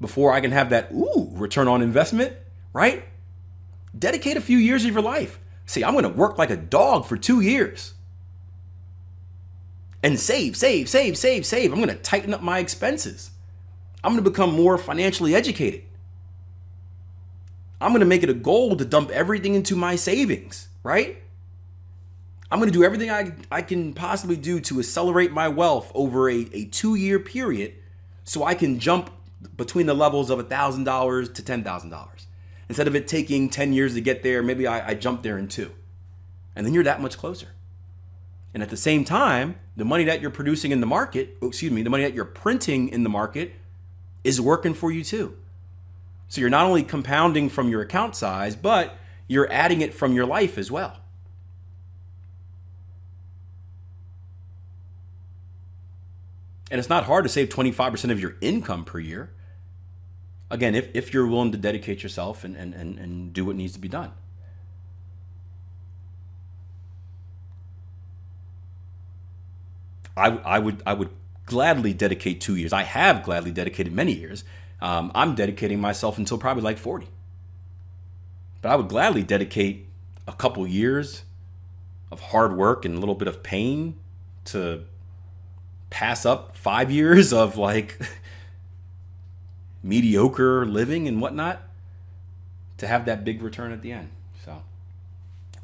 before 0.02 0.34
I 0.34 0.42
can 0.42 0.52
have 0.52 0.70
that 0.72 0.92
ooh 0.92 1.30
return 1.34 1.68
on 1.68 1.82
investment, 1.82 2.34
right? 2.74 3.06
Dedicate 3.98 4.38
a 4.38 4.42
few 4.42 4.58
years 4.58 4.84
of 4.86 4.92
your 4.92 5.02
life. 5.02 5.40
See, 5.66 5.84
I'm 5.84 5.94
going 5.94 6.04
to 6.04 6.10
work 6.10 6.38
like 6.38 6.50
a 6.50 6.58
dog 6.58 7.06
for 7.06 7.16
2 7.16 7.40
years. 7.40 7.94
And 10.04 10.20
save, 10.20 10.58
save, 10.58 10.90
save, 10.90 11.18
save, 11.18 11.46
save. 11.46 11.72
I'm 11.72 11.78
going 11.78 11.88
to 11.88 11.96
tighten 11.96 12.34
up 12.34 12.42
my 12.42 12.60
expenses. 12.60 13.32
I'm 14.04 14.12
going 14.12 14.24
to 14.24 14.30
become 14.30 14.54
more 14.54 14.78
financially 14.78 15.34
educated. 15.34 15.84
I'm 17.80 17.92
going 17.92 18.02
to 18.02 18.06
make 18.06 18.22
it 18.22 18.30
a 18.30 18.34
goal 18.34 18.76
to 18.76 18.86
dump 18.86 19.10
everything 19.12 19.56
into 19.56 19.76
my 19.76 19.96
savings, 19.96 20.68
right? 20.84 21.24
I'm 22.52 22.60
going 22.60 22.72
to 22.72 22.78
do 22.78 22.84
everything 22.84 23.10
I, 23.10 23.34
I 23.50 23.62
can 23.62 23.94
possibly 23.94 24.36
do 24.36 24.60
to 24.60 24.80
accelerate 24.80 25.32
my 25.32 25.48
wealth 25.48 25.92
over 25.96 26.30
a, 26.30 26.48
a 26.54 26.66
two 26.66 26.96
year 26.96 27.20
period 27.20 27.74
so 28.26 28.44
I 28.44 28.56
can 28.56 28.80
jump 28.80 29.10
between 29.58 29.86
the 29.86 29.94
levels 29.94 30.30
of 30.30 30.40
$1,000 30.40 31.34
to 31.34 31.42
$10,000. 31.42 32.08
Instead 32.70 32.88
of 32.88 32.96
it 32.96 33.08
taking 33.08 33.50
10 33.50 33.74
years 33.74 33.94
to 33.96 34.02
get 34.02 34.24
there, 34.24 34.44
maybe 34.44 34.68
I, 34.68 34.90
I 34.90 34.94
jump 34.94 35.24
there 35.24 35.38
in 35.38 35.48
two. 35.48 35.72
And 36.56 36.66
then 36.66 36.74
you're 36.74 36.84
that 36.84 37.02
much 37.02 37.18
closer. 37.18 37.48
And 38.54 38.62
at 38.62 38.70
the 38.70 38.78
same 38.78 39.04
time, 39.04 39.56
the 39.76 39.86
money 39.86 40.04
that 40.04 40.22
you're 40.22 40.30
producing 40.30 40.72
in 40.72 40.80
the 40.80 40.86
market, 40.86 41.38
oh, 41.42 41.48
excuse 41.48 41.72
me, 41.72 41.82
the 41.82 41.90
money 41.90 42.04
that 42.04 42.14
you're 42.14 42.26
printing 42.26 42.90
in 42.90 43.04
the 43.04 43.10
market 43.10 43.54
is 44.24 44.40
working 44.40 44.74
for 44.74 44.92
you 44.92 45.04
too. 45.04 45.36
So 46.28 46.42
you're 46.42 46.50
not 46.50 46.66
only 46.66 46.84
compounding 46.84 47.50
from 47.50 47.70
your 47.70 47.82
account 47.82 48.16
size, 48.16 48.56
but 48.56 48.98
you're 49.28 49.52
adding 49.52 49.82
it 49.82 49.94
from 49.94 50.14
your 50.14 50.26
life 50.26 50.58
as 50.58 50.72
well. 50.72 50.98
And 56.72 56.80
it's 56.80 56.90
not 56.90 57.04
hard 57.04 57.24
to 57.24 57.30
save 57.30 57.50
25% 57.50 58.10
of 58.10 58.20
your 58.20 58.36
income 58.42 58.84
per 58.84 59.00
year. 59.00 59.32
Again, 60.50 60.74
if, 60.74 60.90
if 60.96 61.14
you're 61.14 61.28
willing 61.28 61.52
to 61.52 61.58
dedicate 61.58 62.02
yourself 62.02 62.44
and, 62.44 62.56
and, 62.56 62.74
and, 62.74 62.98
and 62.98 63.34
do 63.34 63.46
what 63.46 63.56
needs 63.56 63.74
to 63.74 63.80
be 63.80 63.88
done. 63.88 64.12
I, 70.16 70.30
I 70.30 70.60
would 70.60 70.84
I 70.86 70.94
would 70.94 71.10
gladly 71.46 71.94
dedicate 71.94 72.42
two 72.42 72.56
years. 72.56 72.74
I 72.74 72.84
have 72.84 73.24
gladly 73.24 73.52
dedicated 73.52 73.94
many 73.94 74.14
years. 74.14 74.44
Um, 74.82 75.12
I'm 75.16 75.36
dedicating 75.36 75.80
myself 75.80 76.18
until 76.18 76.38
probably 76.38 76.64
like 76.64 76.78
40. 76.78 77.08
But 78.62 78.72
I 78.72 78.76
would 78.76 78.90
gladly 78.90 79.24
dedicate 79.24 79.88
a 80.28 80.34
couple 80.34 80.66
years 80.68 81.24
of 82.12 82.20
hard 82.20 82.56
work 82.56 82.86
and 82.86 82.96
a 82.96 83.00
little 83.00 83.16
bit 83.16 83.28
of 83.28 83.44
pain 83.44 83.96
to 84.46 84.84
pass 85.90 86.26
up 86.26 86.56
five 86.56 86.92
years 86.92 87.34
of 87.34 87.58
like 87.58 88.00
mediocre 89.84 90.66
living 90.66 91.08
and 91.08 91.22
whatnot 91.22 91.62
to 92.78 92.88
have 92.88 93.06
that 93.06 93.24
big 93.24 93.42
return 93.42 93.72
at 93.72 93.82
the 93.82 93.92
end. 93.92 94.10
So 94.46 94.62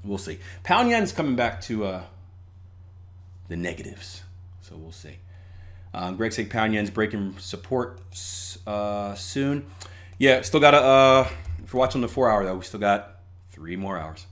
we'll 0.03 0.17
see. 0.17 0.39
Pound 0.63 0.89
yen's 0.89 1.11
coming 1.11 1.35
back 1.35 1.61
to 1.61 1.85
uh, 1.85 2.03
the 3.47 3.55
negatives. 3.55 4.23
So 4.69 4.77
we'll 4.77 4.91
see. 4.91 5.17
Um, 5.95 6.15
Greg 6.15 6.31
said 6.31 6.51
Pound 6.51 6.93
breaking 6.93 7.35
support 7.39 7.99
uh, 8.67 9.15
soon. 9.15 9.65
Yeah, 10.19 10.41
still 10.41 10.59
got 10.59 10.75
a. 10.75 10.81
Uh, 10.81 11.29
if 11.63 11.73
you're 11.73 11.79
watching 11.79 12.01
the 12.01 12.07
four 12.07 12.29
hour 12.29 12.43
though, 12.43 12.55
we 12.55 12.63
still 12.63 12.79
got 12.79 13.21
three 13.51 13.75
more 13.75 13.97
hours. 13.97 14.27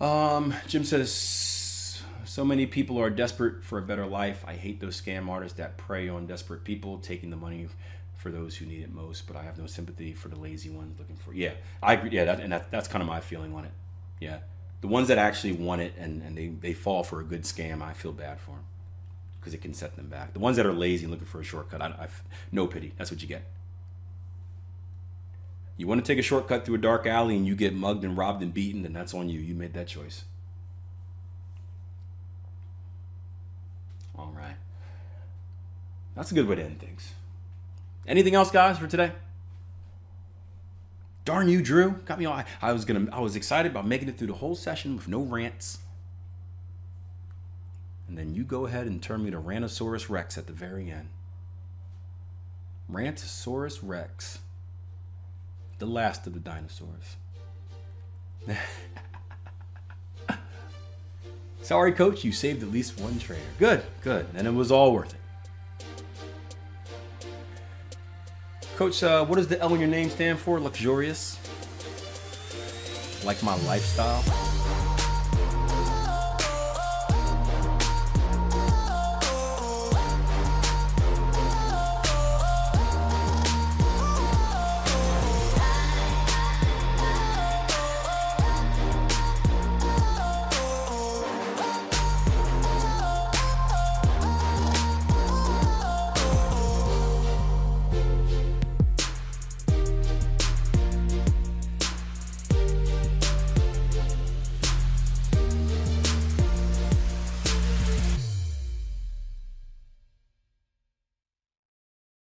Um, 0.00 0.54
Jim 0.66 0.84
says, 0.84 2.02
so 2.24 2.44
many 2.44 2.66
people 2.66 2.98
are 2.98 3.10
desperate 3.10 3.64
for 3.64 3.78
a 3.78 3.82
better 3.82 4.06
life. 4.06 4.44
I 4.46 4.54
hate 4.54 4.80
those 4.80 5.00
scam 5.00 5.28
artists 5.28 5.58
that 5.58 5.76
prey 5.76 6.08
on 6.08 6.26
desperate 6.26 6.64
people, 6.64 6.98
taking 6.98 7.30
the 7.30 7.36
money 7.36 7.68
for 8.14 8.30
those 8.30 8.56
who 8.56 8.66
need 8.66 8.82
it 8.82 8.92
most. 8.92 9.26
But 9.26 9.36
I 9.36 9.42
have 9.42 9.58
no 9.58 9.66
sympathy 9.66 10.14
for 10.14 10.28
the 10.28 10.38
lazy 10.38 10.70
ones 10.70 10.98
looking 10.98 11.16
for. 11.16 11.34
Yeah, 11.34 11.52
I 11.82 11.94
agree. 11.94 12.10
Yeah, 12.10 12.24
that, 12.24 12.40
and 12.40 12.52
that, 12.52 12.70
that's 12.70 12.88
kind 12.88 13.02
of 13.02 13.08
my 13.08 13.20
feeling 13.20 13.54
on 13.54 13.66
it. 13.66 13.72
Yeah, 14.20 14.38
the 14.80 14.88
ones 14.88 15.08
that 15.08 15.18
actually 15.18 15.52
want 15.52 15.82
it 15.82 15.92
and, 15.98 16.22
and 16.22 16.36
they, 16.36 16.48
they 16.48 16.72
fall 16.72 17.02
for 17.02 17.20
a 17.20 17.24
good 17.24 17.42
scam, 17.42 17.82
I 17.82 17.92
feel 17.92 18.12
bad 18.12 18.40
for 18.40 18.52
them 18.52 18.64
because 19.46 19.54
it 19.54 19.62
can 19.62 19.72
set 19.72 19.94
them 19.94 20.08
back. 20.08 20.32
The 20.32 20.40
ones 20.40 20.56
that 20.56 20.66
are 20.66 20.72
lazy 20.72 21.04
and 21.04 21.12
looking 21.12 21.28
for 21.28 21.38
a 21.40 21.44
shortcut, 21.44 21.80
I, 21.80 21.86
I, 21.86 22.08
no 22.50 22.66
pity. 22.66 22.92
That's 22.98 23.12
what 23.12 23.22
you 23.22 23.28
get. 23.28 23.44
You 25.76 25.86
want 25.86 26.04
to 26.04 26.12
take 26.12 26.18
a 26.18 26.22
shortcut 26.22 26.64
through 26.64 26.74
a 26.74 26.78
dark 26.78 27.06
alley 27.06 27.36
and 27.36 27.46
you 27.46 27.54
get 27.54 27.72
mugged 27.72 28.02
and 28.02 28.16
robbed 28.18 28.42
and 28.42 28.52
beaten, 28.52 28.82
then 28.82 28.92
that's 28.92 29.14
on 29.14 29.28
you. 29.28 29.38
You 29.38 29.54
made 29.54 29.72
that 29.74 29.86
choice. 29.86 30.24
All 34.18 34.34
right. 34.36 34.56
That's 36.16 36.32
a 36.32 36.34
good 36.34 36.48
way 36.48 36.56
to 36.56 36.64
end 36.64 36.80
things. 36.80 37.12
Anything 38.04 38.34
else, 38.34 38.50
guys, 38.50 38.80
for 38.80 38.88
today? 38.88 39.12
Darn 41.24 41.48
you, 41.48 41.62
Drew. 41.62 41.92
Got 42.04 42.18
me 42.18 42.26
all. 42.26 42.34
I, 42.34 42.46
I 42.60 42.72
was 42.72 42.84
gonna. 42.84 43.06
I 43.12 43.20
was 43.20 43.36
excited 43.36 43.70
about 43.70 43.86
making 43.86 44.08
it 44.08 44.18
through 44.18 44.28
the 44.28 44.34
whole 44.34 44.56
session 44.56 44.96
with 44.96 45.06
no 45.06 45.20
rants 45.20 45.78
and 48.08 48.16
then 48.16 48.34
you 48.34 48.44
go 48.44 48.66
ahead 48.66 48.86
and 48.86 49.02
turn 49.02 49.24
me 49.24 49.30
to 49.30 49.38
Rantosaurus 49.38 50.08
Rex 50.08 50.38
at 50.38 50.46
the 50.46 50.52
very 50.52 50.90
end. 50.90 51.08
Rantosaurus 52.90 53.80
Rex, 53.82 54.38
the 55.78 55.86
last 55.86 56.26
of 56.26 56.34
the 56.34 56.40
dinosaurs. 56.40 57.16
Sorry, 61.62 61.92
coach, 61.92 62.22
you 62.22 62.30
saved 62.30 62.62
at 62.62 62.70
least 62.70 63.00
one 63.00 63.18
trainer. 63.18 63.42
Good, 63.58 63.82
good. 64.02 64.26
And 64.36 64.46
it 64.46 64.54
was 64.54 64.70
all 64.70 64.92
worth 64.92 65.12
it. 65.12 65.20
Coach, 68.76 69.02
uh, 69.02 69.24
what 69.24 69.36
does 69.36 69.48
the 69.48 69.58
L 69.58 69.74
in 69.74 69.80
your 69.80 69.88
name 69.88 70.10
stand 70.10 70.38
for? 70.38 70.60
Luxurious? 70.60 71.40
Like 73.24 73.42
my 73.42 73.56
lifestyle? 73.64 74.22